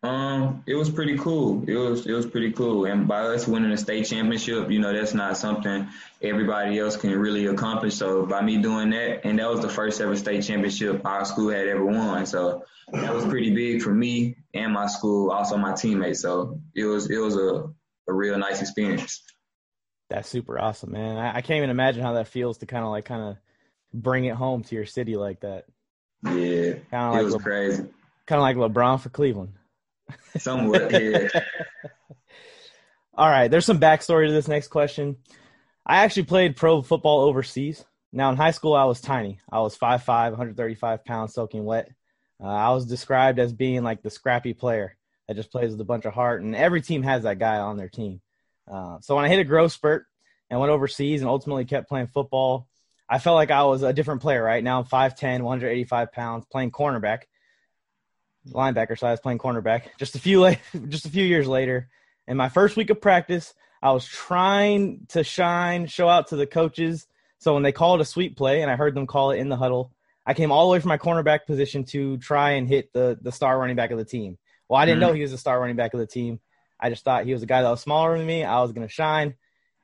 [0.02, 1.68] Um, it was pretty cool.
[1.68, 2.84] It was it was pretty cool.
[2.84, 5.88] And by us winning a state championship, you know, that's not something
[6.22, 7.96] everybody else can really accomplish.
[7.96, 11.50] So by me doing that, and that was the first ever state championship our school
[11.50, 12.26] had ever won.
[12.26, 16.20] So that was pretty big for me and my school, also my teammates.
[16.20, 17.68] So it was it was a,
[18.08, 19.20] a real nice experience.
[20.10, 21.16] That's super awesome, man.
[21.16, 23.36] I, I can't even imagine how that feels to kind of like kind of
[23.92, 25.64] bring it home to your city like that.
[26.22, 27.82] Yeah, Kinda it like was Le- crazy.
[28.26, 29.57] Kind of like LeBron for Cleveland.
[30.38, 31.28] Somewhat, yeah.
[33.14, 35.16] All right, there's some backstory to this next question.
[35.84, 37.84] I actually played pro football overseas.
[38.12, 39.40] Now, in high school, I was tiny.
[39.50, 41.90] I was 5'5, 135 pounds, soaking wet.
[42.42, 45.84] Uh, I was described as being like the scrappy player that just plays with a
[45.84, 48.20] bunch of heart, and every team has that guy on their team.
[48.70, 50.06] Uh, so when I hit a growth spurt
[50.50, 52.68] and went overseas and ultimately kept playing football,
[53.08, 54.62] I felt like I was a different player, right?
[54.62, 57.22] Now I'm 5'10, 185 pounds, playing cornerback
[58.46, 59.82] linebacker so I was playing cornerback.
[59.98, 60.54] Just a few
[60.88, 61.88] just a few years later,
[62.26, 66.46] in my first week of practice, I was trying to shine, show out to the
[66.46, 67.06] coaches.
[67.38, 69.56] So when they called a sweep play, and I heard them call it in the
[69.56, 69.92] huddle,
[70.26, 73.32] I came all the way from my cornerback position to try and hit the the
[73.32, 74.38] star running back of the team.
[74.68, 75.00] Well, I didn't Mhm.
[75.02, 76.40] know he was the star running back of the team.
[76.80, 78.44] I just thought he was a guy that was smaller than me.
[78.44, 79.34] I was gonna shine,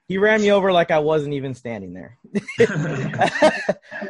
[0.07, 2.19] he ran me over like I wasn't even standing there.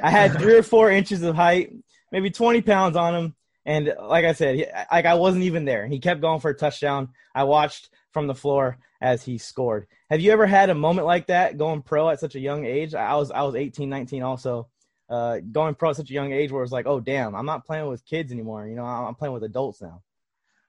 [0.03, 1.73] I had three or four inches of height,
[2.11, 3.35] maybe 20 pounds on him.
[3.67, 5.87] And like I said, he, like I wasn't even there.
[5.87, 7.11] He kept going for a touchdown.
[7.35, 9.87] I watched from the floor as he scored.
[10.11, 12.95] Have you ever had a moment like that going pro at such a young age?
[12.95, 14.69] I was I was 18, 19 also.
[15.09, 17.67] Uh, going pro at such a young age where it's like, oh damn, I'm not
[17.67, 18.67] playing with kids anymore.
[18.67, 20.03] You know, I'm playing with adults now.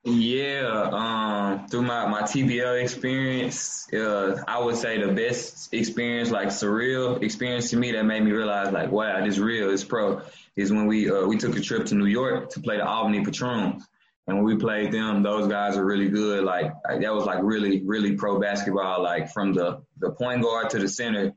[0.07, 6.49] Yeah, um, through my, my TBL experience, uh, I would say the best experience, like
[6.49, 10.21] surreal experience to me that made me realize like, wow, this real, it's pro,
[10.55, 13.25] is when we uh, we took a trip to New York to play the Albany
[13.25, 13.83] Patroons.
[14.27, 16.43] And when we played them, those guys are really good.
[16.43, 19.01] Like, like that was like really, really pro basketball.
[19.01, 21.33] Like from the, the point guard to the center,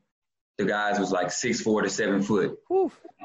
[0.58, 2.58] the guys was like six four to seven foot.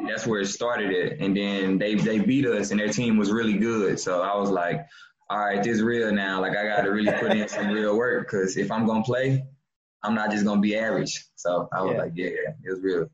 [0.08, 1.20] That's where it started it.
[1.20, 4.00] And then they they beat us and their team was really good.
[4.00, 4.86] So I was like,
[5.30, 6.42] all right, this is real now.
[6.42, 9.44] Like I got to really put in some real work because if I'm gonna play,
[10.04, 11.26] I'm not just gonna be average.
[11.36, 11.98] So I was Yeah.
[11.98, 13.10] like, yeah, yeah, it was real.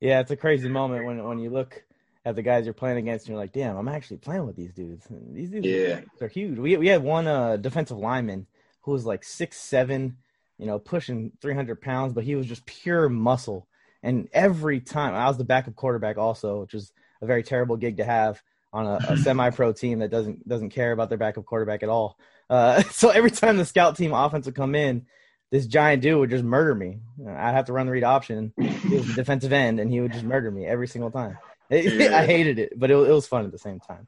[0.00, 1.84] Yeah, it's a crazy moment when when you look
[2.24, 4.72] at the guys you're playing against and you're like, damn, I'm actually playing with these
[4.72, 5.06] dudes.
[5.10, 6.00] And these dudes Yeah.
[6.20, 6.58] are huge.
[6.58, 8.46] We we had one uh, defensive lineman
[8.82, 10.16] who was like six seven,
[10.58, 13.66] you know, pushing 300 pounds, but he was just pure muscle.
[14.02, 17.96] And every time I was the backup quarterback also, which is a very terrible gig
[17.96, 18.40] to have
[18.72, 22.18] on a, a semi-pro team that doesn't doesn't care about their backup quarterback at all.
[22.50, 25.06] Uh, so every time the scout team offense would come in,
[25.50, 26.98] this giant dude would just murder me.
[27.26, 28.52] I'd have to run the read option.
[28.58, 31.38] He was the defensive end, and he would just murder me every single time.
[31.70, 34.06] I hated it, but it, it was fun at the same time.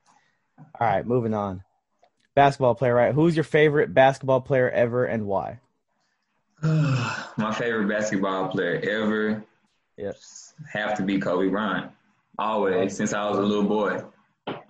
[0.59, 1.63] All right, moving on.
[2.35, 3.15] Basketball player, right?
[3.15, 5.61] Who's your favorite basketball player ever, and why?
[6.63, 9.45] My favorite basketball player ever
[9.97, 10.17] Yep.
[10.73, 11.91] have to be Kobe Bryant.
[12.39, 14.03] Always, since I was a little boy.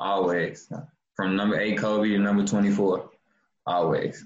[0.00, 0.66] Always.
[1.14, 3.10] From number eight Kobe to number 24.
[3.66, 4.24] Always.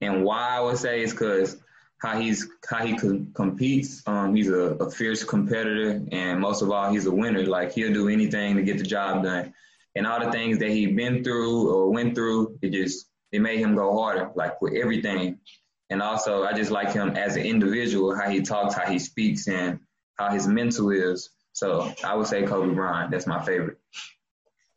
[0.00, 1.58] And why I would say is because
[1.98, 4.02] how he's how he co- competes.
[4.06, 7.44] Um, he's a, a fierce competitor, and most of all, he's a winner.
[7.44, 9.52] Like he'll do anything to get the job done.
[9.94, 13.58] And all the things that he's been through or went through, it just it made
[13.58, 14.30] him go harder.
[14.34, 15.38] Like with everything.
[15.90, 19.46] And also, I just like him as an individual, how he talks, how he speaks,
[19.46, 19.78] and
[20.18, 21.30] how his mental is.
[21.52, 23.10] So I would say Kobe Bryant.
[23.10, 23.78] That's my favorite.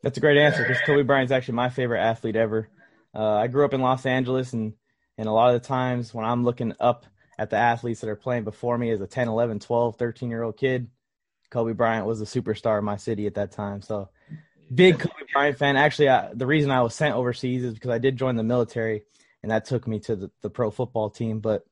[0.02, 2.68] That's a great answer because Kobe Bryant's actually my favorite athlete ever.
[3.14, 4.72] Uh, I grew up in Los Angeles, and
[5.18, 7.04] and a lot of the times when I'm looking up
[7.38, 10.42] at the athletes that are playing before me as a 10, 11, 12, 13 year
[10.42, 10.88] old kid,
[11.50, 13.82] Kobe Bryant was the superstar in my city at that time.
[13.82, 14.08] So
[14.74, 15.76] big Kobe Bryant fan.
[15.76, 19.02] Actually, I, the reason I was sent overseas is because I did join the military,
[19.42, 21.40] and that took me to the, the pro football team.
[21.40, 21.64] But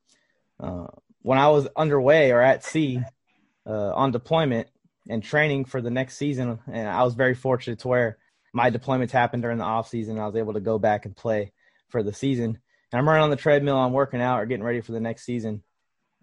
[0.61, 0.89] uh,
[1.23, 3.03] when I was underway or at sea
[3.67, 4.69] uh, on deployment
[5.09, 8.19] and training for the next season, and I was very fortunate to where
[8.53, 10.19] my deployments happened during the off season.
[10.19, 11.53] I was able to go back and play
[11.89, 12.59] for the season.
[12.91, 15.25] And I'm running on the treadmill, I'm working out or getting ready for the next
[15.25, 15.63] season.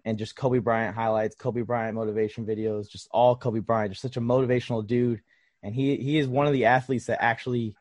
[0.04, 4.16] And just Kobe Bryant highlights, Kobe Bryant motivation videos, just all Kobe Bryant, just such
[4.16, 5.20] a motivational dude.
[5.62, 7.74] And he he is one of the athletes that actually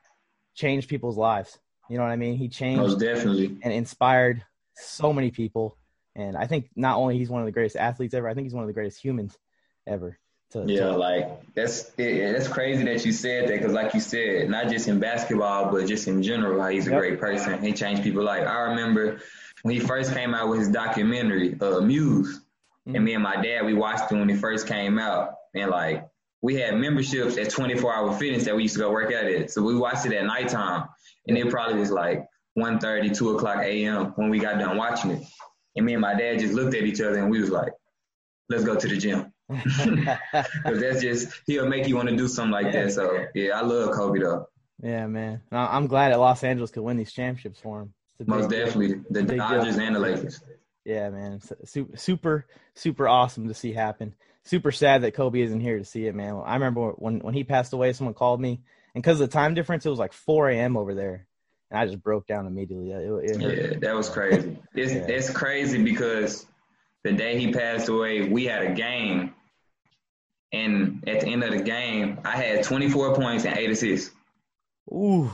[0.56, 1.60] changed people's lives.
[1.88, 2.36] You know what I mean?
[2.38, 3.58] He changed Most definitely.
[3.62, 4.44] and inspired
[4.76, 5.78] so many people.
[6.16, 8.54] And I think not only he's one of the greatest athletes ever, I think he's
[8.54, 9.38] one of the greatest humans
[9.86, 10.18] ever.
[10.52, 14.00] To, to- Yeah, like that's it, that's crazy that you said that because, like you
[14.00, 17.00] said, not just in basketball, but just in general, how he's a Yep.
[17.00, 17.62] great person.
[17.62, 18.24] He changed people.
[18.24, 19.20] Like I remember
[19.64, 22.42] when he first came out with his documentary, uh, Muse,
[22.88, 22.96] Mhm.
[22.96, 26.06] and me and my dad we watched it when he first came out, and like
[26.42, 29.50] we had memberships at 24 Hour Fitness that we used to go work out at.
[29.50, 30.88] So we watched it at nighttime,
[31.28, 32.24] and it probably was like
[32.56, 34.14] 1:30, 2 o'clock a.m.
[34.16, 35.24] when we got done watching it.
[35.76, 37.74] And me and my dad just looked at each other and we was like,
[38.50, 42.52] "Let's go to the gym." Cause that's just he'll make you want to do something
[42.52, 42.86] like Yeah.
[42.86, 42.92] that.
[42.94, 44.48] So yeah, I love Kobe though.
[44.82, 45.42] yeah, man.
[45.52, 47.94] I'm glad that Los Angeles could win these championships for him.
[48.26, 48.66] Most deal.
[48.66, 49.38] definitely the Big deal.
[49.38, 50.40] Dodgers and the Lakers.
[50.86, 51.42] Yeah, man.
[51.66, 54.16] Super, super, super awesome to see happen.
[54.44, 56.42] Super sad that Kobe isn't here to see it, man.
[56.46, 58.62] I remember when when he passed away, someone called me,
[58.94, 60.78] and because of the time difference, it was like 4 a.m.
[60.78, 61.28] over there,
[61.70, 62.92] and I just broke down immediately.
[62.92, 63.42] It, it.
[63.74, 64.58] Yeah, that was crazy.
[64.76, 65.08] It's Yeah.
[65.08, 66.46] it's crazy because
[67.04, 69.34] the day he passed away, we had a game,
[70.52, 74.12] and at the end of the game, I had 24 points and eight assists.
[74.92, 75.32] Ooh,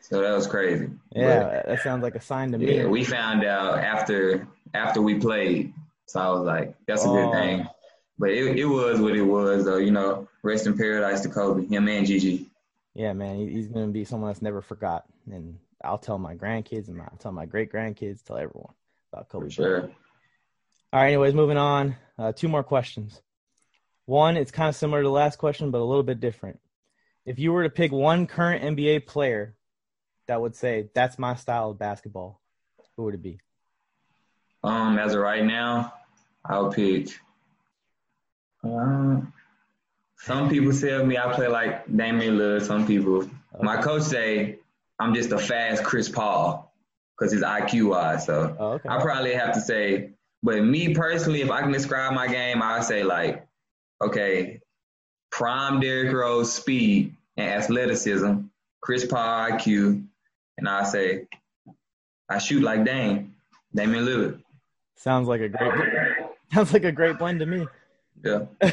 [0.00, 0.90] So that was crazy.
[1.14, 2.76] yeah, that sounds like a sign to But, me.
[2.78, 5.72] yeah, we found out after after we played.
[6.06, 7.12] So I was like, that's a Oh.
[7.14, 7.66] good thing.
[8.18, 9.76] But it, it was what it was, though.
[9.78, 12.46] You know, rest in paradise to Kobe, him and Gigi.
[12.94, 16.96] Yeah, man, he's gonna be someone that's never forgot, and I'll tell my grandkids and
[16.96, 18.72] my, I'll tell my great grandkids, tell everyone
[19.12, 19.46] about Kobe.
[19.46, 19.80] For sure.
[20.92, 21.96] All right, anyways, moving on.
[22.18, 23.20] Uh, two more questions.
[24.06, 26.60] One, it's kind of similar to the last question, but a little bit different.
[27.24, 29.54] If you were to pick one current NBA player
[30.28, 32.40] that would say, that's my style of basketball,
[32.96, 33.40] who would it be?
[34.62, 35.92] Um, as of right now,
[36.44, 37.08] I'll pick.
[38.62, 39.32] Um,
[40.18, 42.62] some people tell me I play like Damian Lillard.
[42.62, 43.28] Some people,
[43.60, 44.58] my coach say
[44.98, 46.72] I'm just a fast Chris Paul
[47.18, 48.26] because his IQ wise.
[48.26, 48.88] So Oh, okay.
[48.88, 50.10] I probably have to say,
[50.42, 53.45] but me personally, if I can describe my game, I would say like,
[54.00, 54.60] okay,
[55.30, 58.38] prime Derrick Rose speed and athleticism,
[58.80, 60.06] Chris Paul IQ,
[60.58, 61.26] and I say
[62.28, 63.34] I shoot like Dame,
[63.74, 64.42] Damian Lillard.
[64.96, 65.72] Sounds like a great.
[66.52, 67.66] Sounds like a great blend to me.
[68.24, 68.46] Yeah.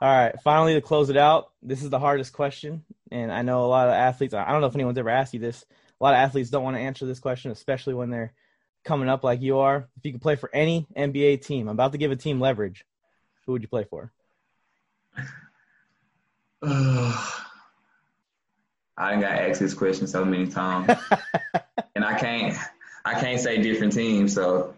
[0.00, 3.64] All right, finally to close it out, this is the hardest question, and I know
[3.64, 4.34] a lot of athletes.
[4.34, 5.64] I don't know if anyone's ever asked you this.
[5.98, 8.34] A lot of athletes don't want to answer this question, especially when they're
[8.84, 9.88] coming up like you are.
[9.96, 12.84] If you could play for any NBA team, I'm about to give a team leverage.
[13.46, 14.12] Who would you play for?
[18.98, 20.90] I done got asked this question so many times,
[21.94, 22.56] and I can't,
[23.04, 24.34] I can't say different teams.
[24.34, 24.74] So,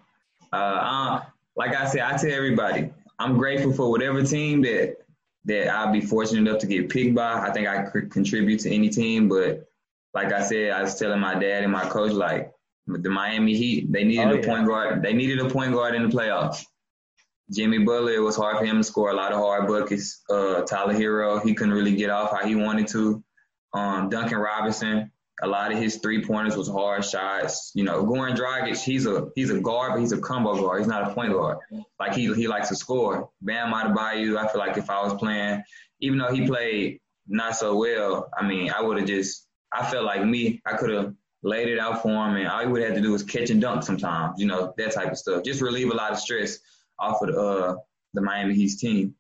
[0.53, 1.23] uh, uh,
[1.57, 4.97] like I said, I tell everybody, I'm grateful for whatever team that
[5.45, 7.35] that I'll be fortunate enough to get picked by.
[7.41, 9.67] I think I could contribute to any team, but
[10.15, 12.53] like I said, I was telling my dad and my coach, like
[12.87, 14.47] the Miami Heat, they needed Oh, a yeah.
[14.47, 15.03] point guard.
[15.03, 16.65] They needed a point guard in the playoffs.
[17.51, 20.23] Jimmy Butler, it was hard for him to score a lot of hard buckets.
[20.29, 23.23] Uh, Tyler Herro, he couldn't really get off how he wanted to.
[23.73, 25.11] Um, Duncan Robinson,
[25.43, 27.73] a lot of his three pointers was hard shots.
[27.75, 30.81] You know, Goran Dragic, he's a he's a guard, but he's a combo guard.
[30.81, 31.59] He's not a point guard.
[31.99, 33.31] Like he he likes to score.
[33.41, 35.63] Bam Adebayo, I feel like if I was playing,
[36.01, 40.05] even though he played not so well, I mean, I would have just I felt
[40.05, 42.95] like me, I could have laid it out for him, and all he would have
[42.95, 44.41] to do was catch and dunk sometimes.
[44.41, 45.45] You know, that type of stuff.
[45.45, 46.59] Just relieve a lot of stress
[46.99, 47.77] off of the uh,
[48.15, 49.15] the Miami Heat team.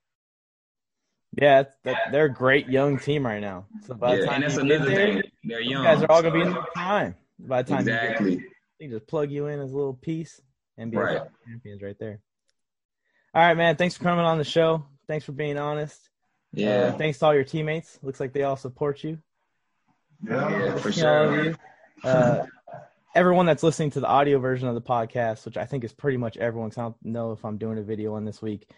[1.40, 3.66] Yeah, that, they're a great young team right now.
[3.86, 5.22] So by the Yeah, time and that's you get another there, thing.
[5.44, 5.84] They're you young.
[5.84, 7.14] guys are all gonna be in their prime.
[7.38, 8.36] By the time you get exactly.
[8.36, 8.44] there,
[8.80, 10.40] they just plug you in as a little piece.
[10.80, 11.20] NBA Right.
[11.46, 12.20] champions right there.
[13.34, 13.76] All right, man.
[13.76, 14.84] Thanks for coming on the show.
[15.06, 16.08] Thanks for being honest.
[16.52, 17.98] Yeah, Uh, thanks to all your teammates.
[18.02, 19.18] Looks like they all support you.
[20.26, 21.54] yeah, for You know, all of sure.
[22.04, 22.46] Uh,
[23.14, 26.18] everyone that's listening to the audio version of the podcast, which I think is pretty
[26.18, 28.68] much everyone, 'cause I don't know if I'm doing a video on this week.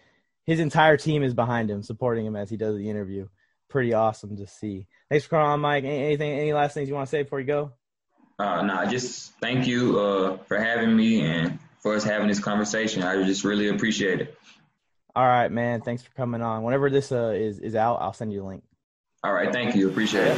[0.45, 3.27] His entire team is behind him, supporting him as he does the interview.
[3.69, 4.87] Pretty awesome to see.
[5.09, 5.83] Thanks for calling on, Mike.
[5.83, 7.71] Anything, any last things you want to say before you go?
[8.39, 13.03] Uh, nah, just thank you uh, for having me and for us having this conversation.
[13.03, 14.37] I just really appreciate it.
[15.15, 15.81] All right, man.
[15.81, 16.63] Thanks for coming on.
[16.63, 18.63] Whenever this uh, is is out, I'll send you a link.
[19.23, 19.89] All right, thank you.
[19.89, 20.37] Appreciate it.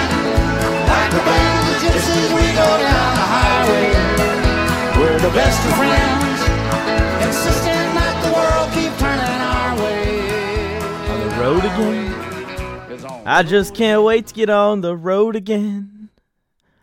[1.11, 3.91] Like band of gypsies, we go down the highway.
[4.97, 6.39] We're the best of friends,
[7.27, 10.79] insisting that the world keep turning our way.
[11.11, 13.27] On the road again.
[13.27, 16.09] I just can't wait to get on the road again.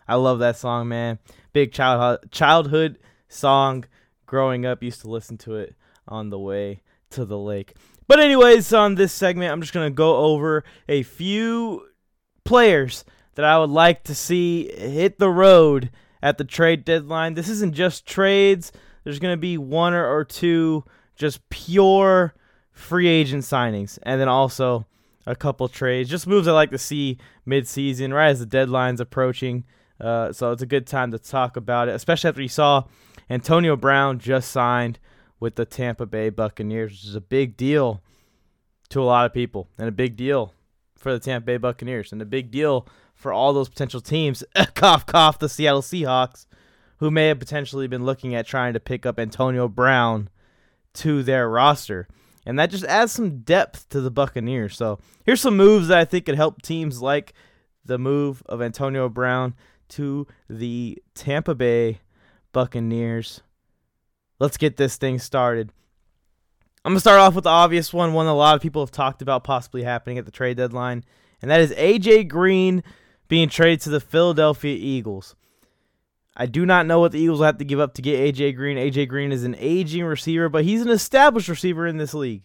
[0.07, 1.19] I love that song, man.
[1.55, 2.99] Big childhood childhood
[3.29, 3.87] song.
[4.27, 5.75] Growing up, used to listen to it
[6.07, 7.77] on the way to the lake.
[8.07, 11.87] But anyways, on this segment, I'm just gonna go over a few
[12.45, 13.07] players
[13.39, 17.35] that I would like to see hit the road at the trade deadline.
[17.35, 18.73] This isn't just trades.
[19.05, 20.83] There's gonna be one or, or two
[21.15, 22.35] just pure
[22.73, 24.87] free agent signings, and then also
[25.25, 27.17] a couple trades, just moves I like to see
[27.47, 29.63] mid-season, right as the deadline's approaching.
[30.01, 32.87] Uh, so it's a good time to talk about it, especially after you saw
[33.31, 34.99] Antonio Brown just signed
[35.39, 38.03] with the Tampa Bay Buccaneers, which is a big deal
[38.89, 40.55] to a lot of people, and a big deal
[40.97, 42.89] for the Tampa Bay Buccaneers, and a big deal
[43.19, 44.45] for all those potential teams.
[44.75, 46.47] cough, cough, the Seattle Seahawks,
[46.99, 50.31] who may have potentially been looking at trying to pick up Antonio Brown
[50.95, 52.09] to their roster.
[52.47, 54.77] And that just adds some depth to the Buccaneers.
[54.77, 57.35] So here's some moves that I think could help teams like
[57.85, 59.55] the move of Antonio Brown
[59.91, 62.01] to the Tampa Bay
[62.53, 63.43] Buccaneers.
[64.39, 65.73] Let's get this thing started.
[66.85, 68.93] I'm going to start off with the obvious one, one a lot of people have
[68.93, 71.05] talked about possibly happening at the trade deadline,
[71.43, 72.85] and that is AJ Green
[73.29, 75.37] being traded to the Philadelphia Eagles.
[76.37, 78.77] I do not know what the Eagles have to give up to get AJ Green.
[78.77, 82.45] AJ Green is an aging receiver, but he's an established receiver in this league.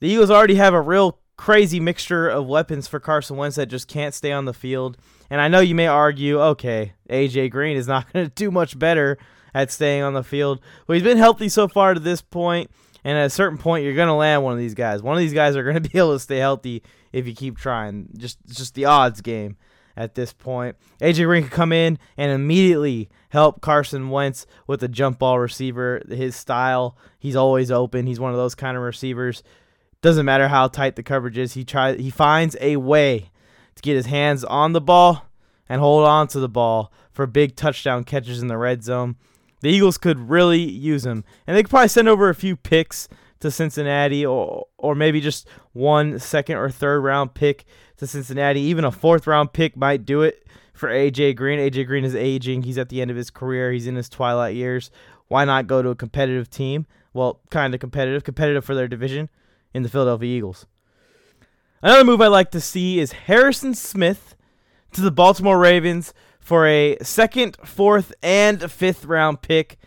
[0.00, 3.86] The Eagles already have a real crazy mixture of weapons for Carson Wentz that just
[3.86, 4.98] can't stay on the field.
[5.30, 8.76] And I know you may argue, okay, AJ Green is not going to do much
[8.78, 9.16] better
[9.54, 10.60] at staying on the field.
[10.86, 12.70] Well, he's been healthy so far to this point,
[13.04, 15.02] and at a certain point, you're going to land one of these guys.
[15.02, 16.82] One of these guys are going to be able to stay healthy
[17.12, 18.08] if you keep trying.
[18.16, 19.56] Just, it's just the odds game
[19.98, 20.76] at this point.
[21.02, 26.00] AJ Green could come in and immediately help Carson Wentz with a jump ball receiver.
[26.08, 28.06] His style, he's always open.
[28.06, 29.42] He's one of those kind of receivers.
[30.00, 31.54] Doesn't matter how tight the coverage is.
[31.54, 31.98] He tries.
[31.98, 33.30] He finds a way
[33.74, 35.26] to get his hands on the ball
[35.68, 39.16] and hold on to the ball for big touchdown catches in the red zone.
[39.62, 43.08] The Eagles could really use him, and they could probably send over a few picks
[43.40, 47.64] to Cincinnati, or or maybe just one second or third round pick
[47.98, 48.60] to Cincinnati.
[48.60, 51.58] Even a fourth round pick might do it for AJ Green.
[51.58, 52.62] AJ Green is aging.
[52.62, 53.72] He's at the end of his career.
[53.72, 54.90] He's in his twilight years.
[55.28, 56.86] Why not go to a competitive team?
[57.12, 59.28] Well, kind of competitive, competitive for their division
[59.74, 60.66] in the Philadelphia Eagles.
[61.82, 64.34] Another move I like to see is Harrison Smith
[64.92, 69.78] to the Baltimore Ravens for a second, fourth, and fifth round pick.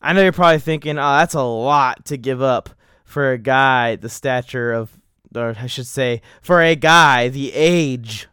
[0.00, 2.70] I know you're probably thinking, oh, that's a lot to give up
[3.10, 4.96] for a guy the stature of,
[5.34, 8.28] or I should say, for a guy the age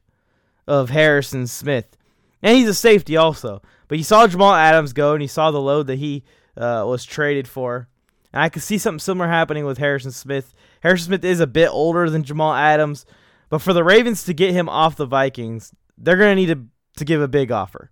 [0.67, 1.97] of Harrison Smith.
[2.43, 3.61] And he's a safety also.
[3.87, 6.23] But you saw Jamal Adams go, and you saw the load that he
[6.55, 7.87] uh, was traded for.
[8.31, 10.53] And I could see something similar happening with Harrison Smith.
[10.81, 13.05] Harrison Smith is a bit older than Jamal Adams,
[13.49, 16.65] but for the Ravens to get him off the Vikings, they're going to need to,
[16.97, 17.89] to give a big offer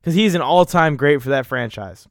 [0.00, 2.06] because he's an all time great for that franchise.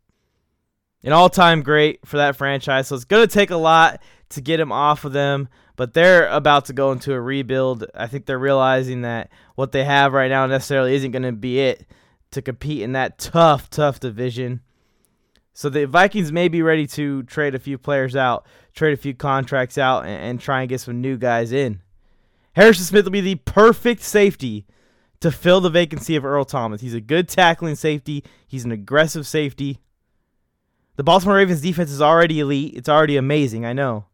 [1.03, 2.87] An all time great for that franchise.
[2.87, 6.27] So it's going to take a lot to get him off of them, but they're
[6.27, 7.85] about to go into a rebuild.
[7.95, 11.59] I think they're realizing that what they have right now necessarily isn't going to be
[11.59, 11.85] it
[12.31, 14.61] to compete in that tough, tough division.
[15.53, 19.13] So the Vikings may be ready to trade a few players out, trade a few
[19.13, 21.81] contracts out, and, and try and get some new guys in.
[22.53, 24.65] Harrison Smith will be the perfect safety
[25.19, 26.81] to fill the vacancy of Earl Thomas.
[26.81, 28.23] He's a good tackling safety.
[28.47, 29.79] He's an aggressive safety.
[31.01, 32.75] The Baltimore Ravens defense is already elite.
[32.75, 34.05] It's already amazing, I know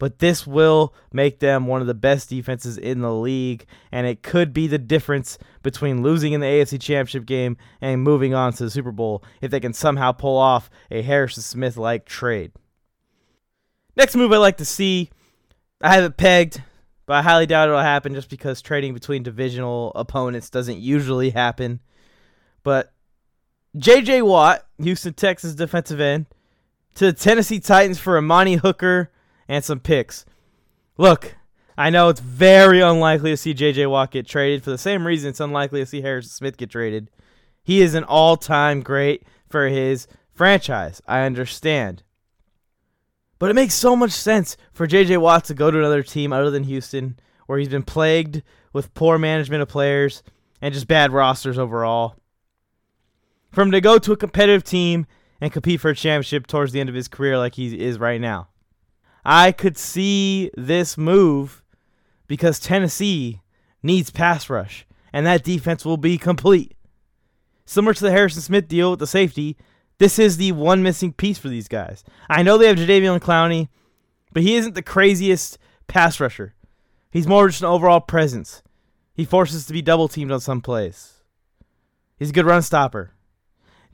[0.00, 4.20] but this will make them one of the best defenses in the league, and it
[4.20, 8.64] could be the difference between losing in the AFC Championship game and moving on to
[8.64, 12.50] the Super Bowl if they can somehow pull off a Harrison Smith like trade.
[13.94, 15.10] Next move I like to see,
[15.80, 16.60] I have it pegged,
[17.06, 21.78] but I highly doubt it'll happen just because trading between divisional opponents doesn't usually happen.
[22.64, 22.91] But
[23.76, 24.22] J.J.
[24.22, 26.26] Watt, Houston Texas defensive end,
[26.94, 29.10] to the Tennessee Titans for Amani Hooker
[29.48, 30.26] and some picks.
[30.98, 31.36] Look,
[31.78, 33.86] I know it's very unlikely to see J.J.
[33.86, 37.10] Watt get traded for the same reason it's unlikely to see Harrison Smith get traded.
[37.62, 41.00] He is an all time great for his franchise.
[41.06, 42.02] I understand.
[43.38, 45.16] But it makes so much sense for J.J.
[45.16, 48.42] Watt to go to another team other than Houston, where he's been plagued
[48.74, 50.22] with poor management of players
[50.60, 52.16] and just bad rosters overall.
[53.52, 55.06] For him to go to a competitive team
[55.40, 58.20] and compete for a championship towards the end of his career like he is right
[58.20, 58.48] now.
[59.24, 61.62] I could see this move
[62.26, 63.40] because Tennessee
[63.82, 66.74] needs pass rush, and that defense will be complete.
[67.66, 69.56] Similar to the Harrison Smith deal with the safety,
[69.98, 72.02] this is the one missing piece for these guys.
[72.28, 73.68] I know they have Jadeveon Clowney,
[74.32, 76.54] but he isn't the craziest pass rusher.
[77.10, 78.62] He's more just an overall presence.
[79.14, 81.22] He forces to be double teamed on some plays.
[82.18, 83.12] He's a good run stopper.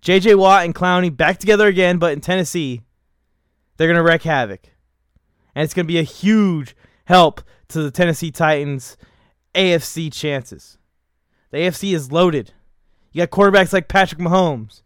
[0.00, 0.36] J.J.
[0.36, 2.82] Watt and Clowney back together again, but in Tennessee,
[3.76, 4.70] they're to wreak havoc
[5.58, 6.76] and it's to be a huge
[7.06, 8.96] help to the Tennessee Titans'
[9.56, 10.78] AFC chances.
[11.50, 12.52] The AFC is loaded.
[13.10, 14.82] You got quarterbacks like Patrick Mahomes.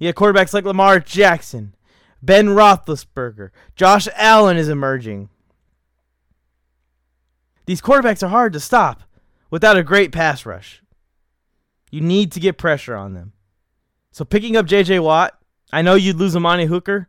[0.00, 1.76] You got quarterbacks like Lamar Jackson,
[2.20, 5.28] Ben Roethlisberger, Josh Allen is emerging.
[7.66, 9.04] These quarterbacks are hard to stop
[9.48, 10.82] without a great pass rush.
[11.92, 13.32] You need to get pressure on them.
[14.16, 15.00] So picking up J.J.
[15.00, 15.38] Watt,
[15.74, 17.06] I know you'd lose Amani Hooker,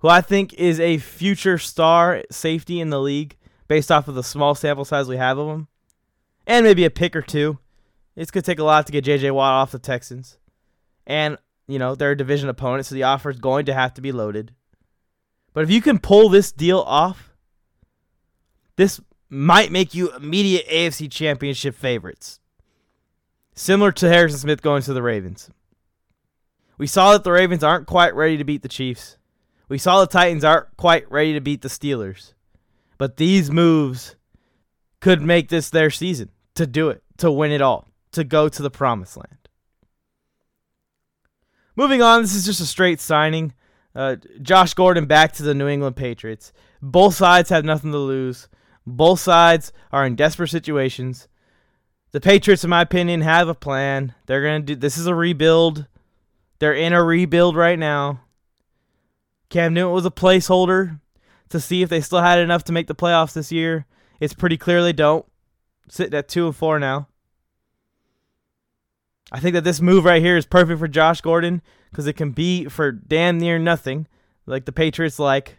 [0.00, 4.22] who I think is a future star safety in the league based off of the
[4.22, 5.68] small sample size we have of him,
[6.46, 7.58] and maybe a pick or two.
[8.14, 9.30] It's going to take a lot to get J.J.
[9.30, 10.36] Watt off the Texans.
[11.06, 14.02] And, you know, they're a division opponent, so the offer is going to have to
[14.02, 14.52] be loaded.
[15.54, 17.32] But if you can pull this deal off,
[18.76, 19.00] this
[19.30, 22.38] might make you immediate AFC championship favorites.
[23.54, 25.48] Similar to Harrison Smith going to the Ravens.
[26.80, 29.18] We saw that the Ravens aren't quite ready to beat the Chiefs.
[29.68, 32.32] We saw the Titans aren't quite ready to beat the Steelers.
[32.96, 34.16] But these moves
[34.98, 38.62] could make this their season to do it, to win it all, to go to
[38.62, 39.50] the promised land.
[41.76, 43.52] Moving on, this is just a straight signing.
[43.94, 46.50] Uh, Josh Gordon back to the New England Patriots.
[46.80, 48.48] Both sides have nothing to lose.
[48.86, 51.28] Both sides are in desperate situations.
[52.12, 54.14] The Patriots, in my opinion, have a plan.
[54.24, 54.76] They're gonna do.
[54.76, 55.86] This is a rebuild.
[56.60, 58.20] They're in a rebuild right now.
[59.48, 61.00] Cam Newton was a placeholder
[61.48, 63.86] to see if they still had enough to make the playoffs this year.
[64.20, 65.26] It's pretty clear they don't.
[65.88, 67.08] Sitting at two and four now.
[69.32, 72.30] I think that this move right here is perfect for Josh Gordon because it can
[72.30, 74.06] be for damn near nothing,
[74.46, 75.58] like the Patriots like,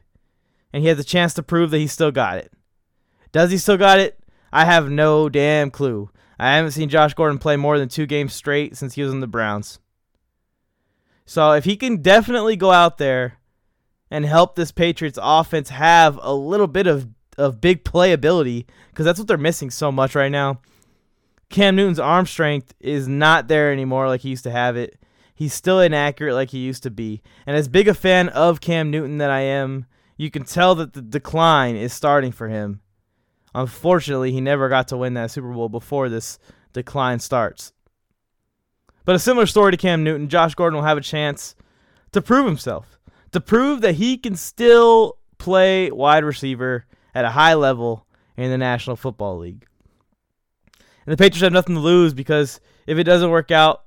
[0.72, 2.54] and he has a chance to prove that he still got it.
[3.32, 4.20] Does he still got it?
[4.54, 6.10] I have no damn clue.
[6.38, 9.20] I haven't seen Josh Gordon play more than two games straight since he was in
[9.20, 9.80] the Browns.
[11.26, 13.38] So if he can definitely go out there
[14.10, 17.08] and help this Patriots offense have a little bit of,
[17.38, 20.60] of big playability, because that's what they're missing so much right now.
[21.50, 24.98] Cam Newton's arm strength is not there anymore like he used to have it.
[25.34, 27.22] He's still inaccurate like he used to be.
[27.46, 29.86] And as big a fan of Cam Newton that I am,
[30.18, 32.82] you can tell that the decline is starting for him.
[33.56, 36.38] Unfortunately, he never got to win that Super Bowl before this
[36.74, 37.74] decline starts.
[39.06, 41.56] But a similar story to Cam Newton, Josh Gordon will have a chance
[42.12, 43.00] to prove himself,
[43.32, 46.86] to prove that he can still play wide receiver
[47.16, 48.06] at a high level
[48.38, 49.66] in the National Football League.
[51.06, 53.84] And the Patriots have nothing to lose because if it doesn't work out,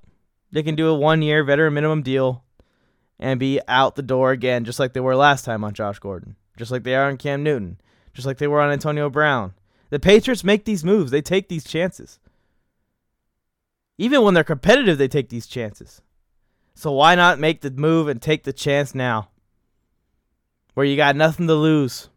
[0.51, 2.45] they can do a one year veteran minimum deal
[3.19, 6.37] and be out the door again, just like they were last time on Josh Gordon,
[6.57, 7.81] just like they are on Cam Newton,
[8.13, 9.55] just like they were on Antonio Brown.
[9.91, 12.19] The Patriots make these moves, they take these chances.
[13.99, 16.03] Even when they're competitive, they take these chances.
[16.75, 19.31] So why not make the move and take the chance now?
[20.75, 22.09] Where you got nothing to lose.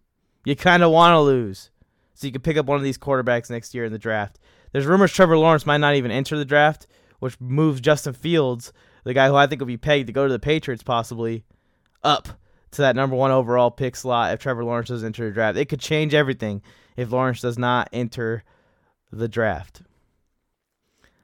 [0.45, 1.69] You kind of want to lose.
[2.15, 4.39] So you can pick up one of these quarterbacks next year in the draft.
[4.71, 6.88] There's rumors Trevor Lawrence might not even enter the draft,
[7.19, 8.73] which moves Justin Fields,
[9.03, 11.45] the guy who I think will be pegged to go to the Patriots possibly,
[12.03, 12.28] up
[12.71, 15.57] to that number one overall pick slot if Trevor Lawrence does enter the draft.
[15.57, 16.61] It could change everything
[16.95, 18.43] if Lawrence does not enter
[19.11, 19.84] the draft.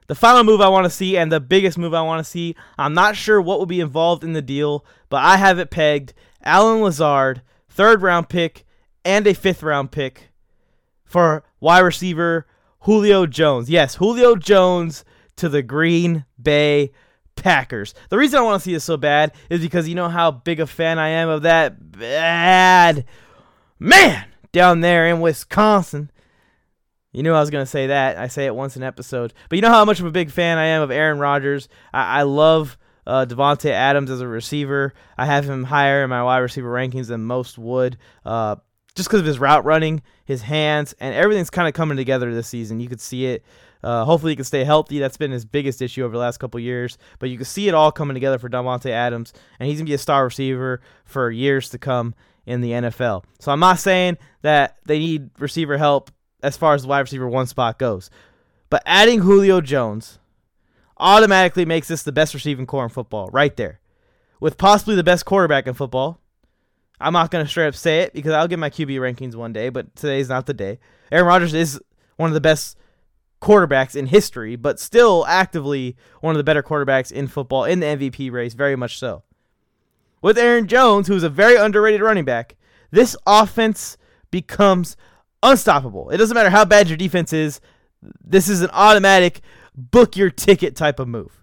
[0.06, 2.56] The final move I want to see and the biggest move I want to see,
[2.76, 6.12] I'm not sure what will be involved in the deal, but I have it pegged
[6.42, 8.64] Allen Lazard, third round pick,
[9.04, 10.30] and a fifth round pick
[11.04, 12.46] for wide receiver
[12.80, 13.70] Julio Jones.
[13.70, 15.04] Yes, Julio Jones
[15.36, 16.92] to the Green Bay
[17.36, 17.94] Packers.
[18.10, 20.60] The reason I want to see this so bad is because you know how big
[20.60, 23.06] a fan I am of that bad
[23.78, 26.10] man down there in Wisconsin.
[27.14, 28.18] You knew I was going to say that.
[28.18, 29.32] I say it once an episode.
[29.48, 31.68] But you know how much of a big fan I am of Aaron Rodgers.
[31.92, 34.92] I, I love uh, Davante Adams as a receiver.
[35.16, 37.98] I have him higher in my wide receiver rankings than most would.
[38.24, 38.56] Uh,
[38.96, 42.48] just because of his route running, his hands, and everything's kind of coming together this
[42.48, 42.80] season.
[42.80, 43.44] You could see it.
[43.82, 44.98] Uh, hopefully, he can stay healthy.
[44.98, 46.98] That's been his biggest issue over the last couple years.
[47.20, 49.94] But you can see it all coming together for Davante Adams, and he's gonna be
[49.94, 52.14] a star receiver for years to come
[52.46, 53.24] in the NFL.
[53.38, 56.10] So I'm not saying that they need receiver help
[56.44, 58.10] as far as the wide receiver one spot goes,
[58.70, 60.18] but adding Julio Jones
[60.98, 63.80] automatically makes this the best receiving corps in football, right there,
[64.40, 66.20] with possibly the best quarterback in football.
[67.00, 69.52] I'm not going to straight up say it because I'll get my QB rankings one
[69.52, 70.78] day, but today's not the day.
[71.10, 71.80] Aaron Rodgers is
[72.16, 72.78] one of the best
[73.40, 77.86] quarterbacks in history, but still actively one of the better quarterbacks in football in the
[77.86, 79.22] MVP race, very much so.
[80.22, 82.56] With Aaron Jones, who's a very underrated running back,
[82.90, 83.98] this offense
[84.30, 84.96] becomes
[85.44, 86.10] unstoppable.
[86.10, 87.60] It doesn't matter how bad your defense is,
[88.24, 89.40] this is an automatic
[89.76, 91.42] book your ticket type of move.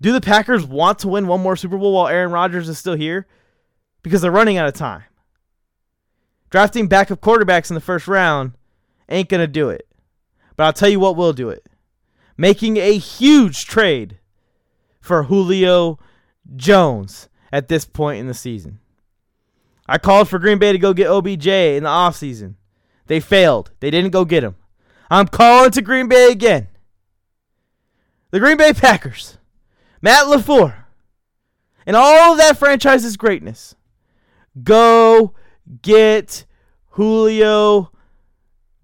[0.00, 2.94] Do the Packers want to win one more Super Bowl while Aaron Rodgers is still
[2.94, 3.26] here?
[4.02, 5.04] because they're running out of time.
[6.50, 8.52] Drafting backup quarterbacks in the first round
[9.08, 9.86] ain't going to do it.
[10.56, 11.66] But I'll tell you what will do it.
[12.36, 14.18] Making a huge trade
[15.00, 15.98] for Julio
[16.56, 18.78] Jones at this point in the season.
[19.86, 22.54] I called for Green Bay to go get OBJ in the offseason.
[23.08, 23.72] They failed.
[23.80, 24.56] They didn't go get him.
[25.10, 26.68] I'm calling to Green Bay again.
[28.30, 29.38] The Green Bay Packers,
[30.02, 30.84] Matt LaFleur,
[31.86, 33.74] and all of that franchise's greatness
[34.62, 35.34] Go
[35.82, 36.44] get
[36.90, 37.92] Julio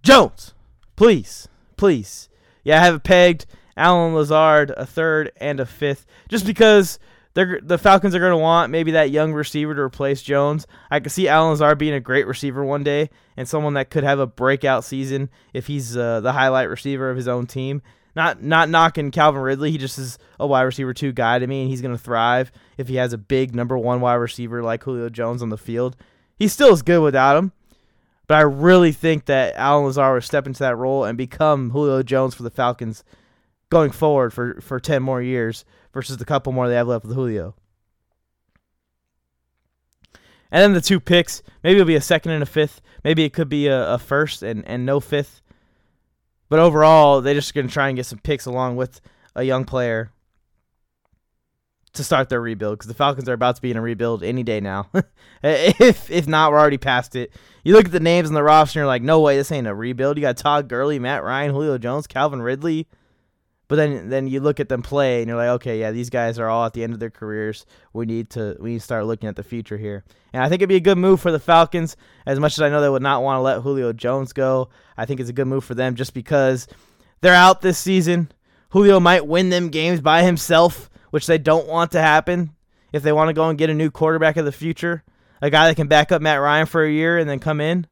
[0.03, 0.55] Jones.
[0.97, 1.49] Please.
[1.77, 2.29] Please.
[2.62, 3.47] Yeah, I have it pegged.
[3.77, 6.07] Allen Lazard, a third and a fifth.
[6.29, 6.99] Just because
[7.35, 10.66] they're, the Falcons are going to want maybe that young receiver to replace Jones.
[10.91, 14.05] I could see Allen Lazard being a great receiver one day and someone that could
[14.05, 17.82] have a breakout season if he's uh, the highlight receiver of his own team.
[18.16, 19.72] Not not knocking Calvin Ridley.
[19.72, 22.53] He just is a wide receiver two guy to me, and he's going to thrive
[22.78, 25.97] if he has a big number one wide receiver like Julio Jones on the field.
[26.37, 27.51] He still is good without him,
[28.28, 32.05] but I really think that Allen Lazard will step into that role and become Julio
[32.05, 33.03] Jones for the Falcons
[33.68, 35.64] going forward for, for 10 more years
[35.95, 37.55] versus the couple more they have left with Julio.
[40.51, 42.81] And then the two picks, maybe it'll be a second and a fifth.
[43.03, 45.41] Maybe it could be a, a first and, and no fifth.
[46.49, 49.01] But overall, they're just going to try and get some picks along with
[49.35, 50.13] a young player
[51.95, 54.43] to start their rebuild because the Falcons are about to be in a rebuild any
[54.43, 54.89] day now.
[55.43, 57.33] if if not, we're already past it.
[57.63, 59.67] You look at the names on the roster and you're like, no way, this ain't
[59.67, 60.17] a rebuild.
[60.17, 62.87] You got Todd Gurley, Matt Ryan, Julio Jones, Calvin Ridley.
[63.67, 66.39] But then then you look at them play and you're like, okay, yeah, these guys
[66.39, 67.65] are all at the end of their careers.
[67.93, 70.05] We need to we need to start looking at the future here.
[70.33, 71.97] And I think it'd be a good move for the Falcons.
[72.27, 75.07] As much as I know they would not want to let Julio Jones go, I
[75.07, 76.69] think it's a good move for them just because
[77.23, 78.31] they're out this season.
[78.71, 82.55] Julio might win them games by himself, which they don't want to happen.
[82.93, 85.05] If they want to go and get a new quarterback of the future,
[85.41, 87.87] a guy that can back up Matt Ryan for a year and then come in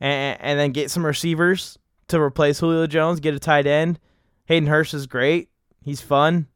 [0.00, 1.78] and, and then get some receivers
[2.08, 3.98] to replace Julio Jones, get a tight end.
[4.46, 5.48] Hayden Hurst is great.
[5.82, 6.48] He's fun,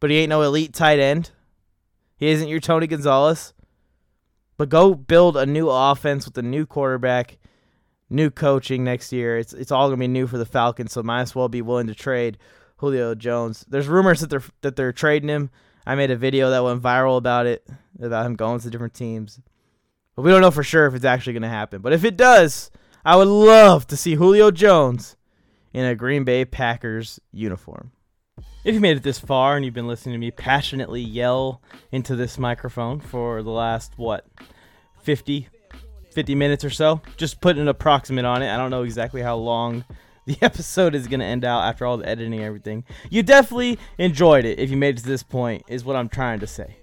[0.00, 1.30] but he ain't no elite tight end.
[2.16, 3.52] He isn't your Tony Gonzalez.
[4.56, 7.38] But go build a new offense with a new quarterback,
[8.08, 9.36] new coaching next year.
[9.36, 11.88] It's it's all gonna be new for the Falcons, so might as well be willing
[11.88, 12.38] to trade
[12.76, 13.64] Julio Jones.
[13.68, 15.50] There's rumors that they're that they're trading him.
[15.86, 17.66] I made a video that went viral about it,
[18.00, 19.40] about him going to different teams.
[20.14, 21.82] But we don't know for sure if it's actually gonna happen.
[21.82, 22.70] But if it does,
[23.04, 25.16] I would love to see Julio Jones
[25.74, 27.90] in a Green Bay Packers uniform.
[28.64, 31.60] If you made it this far and you've been listening to me passionately yell
[31.92, 34.26] into this microphone for the last, what,
[35.02, 35.48] 50,
[36.12, 38.50] 50 minutes or so, just put an approximate on it.
[38.50, 39.84] I don't know exactly how long
[40.26, 42.84] the episode is going to end out after all the editing and everything.
[43.10, 46.40] You definitely enjoyed it if you made it to this point, is what I'm trying
[46.40, 46.76] to say.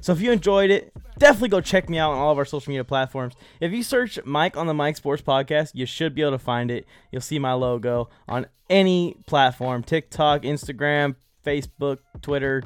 [0.00, 2.70] So if you enjoyed it, definitely go check me out on all of our social
[2.70, 3.34] media platforms.
[3.60, 6.70] If you search Mike on the Mike Sports Podcast, you should be able to find
[6.70, 6.86] it.
[7.10, 12.62] You'll see my logo on any platform TikTok, Instagram, Facebook, Twitter,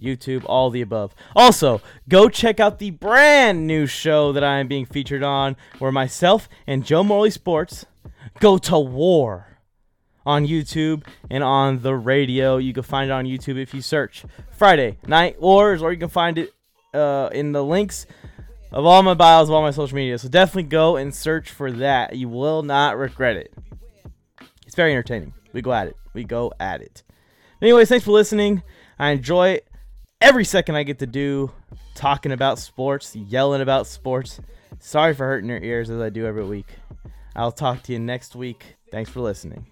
[0.00, 1.14] YouTube, all the above.
[1.34, 5.92] Also, go check out the brand new show that I am being featured on, where
[5.92, 7.86] myself and Joe Morley Sports
[8.40, 9.58] go to war
[10.24, 12.58] on YouTube and on the radio.
[12.58, 16.10] You can find it on YouTube if you search Friday Night Wars, or you can
[16.10, 16.52] find it
[16.98, 18.06] uh, in the links
[18.72, 20.18] of all my bios of all my social media.
[20.18, 22.16] So definitely go and search for that.
[22.16, 23.52] You will not regret it.
[24.66, 25.32] It's very entertaining.
[25.52, 25.96] We go at it.
[26.12, 27.02] We go at it.
[27.62, 28.62] Anyways, thanks for listening.
[28.98, 29.60] I enjoy
[30.20, 31.50] every second I get to do
[31.94, 34.40] talking about sports, yelling about sports.
[34.80, 36.66] Sorry for hurting your ears as I do every week.
[37.34, 38.76] I'll talk to you next week.
[38.90, 39.66] Thanks for listening.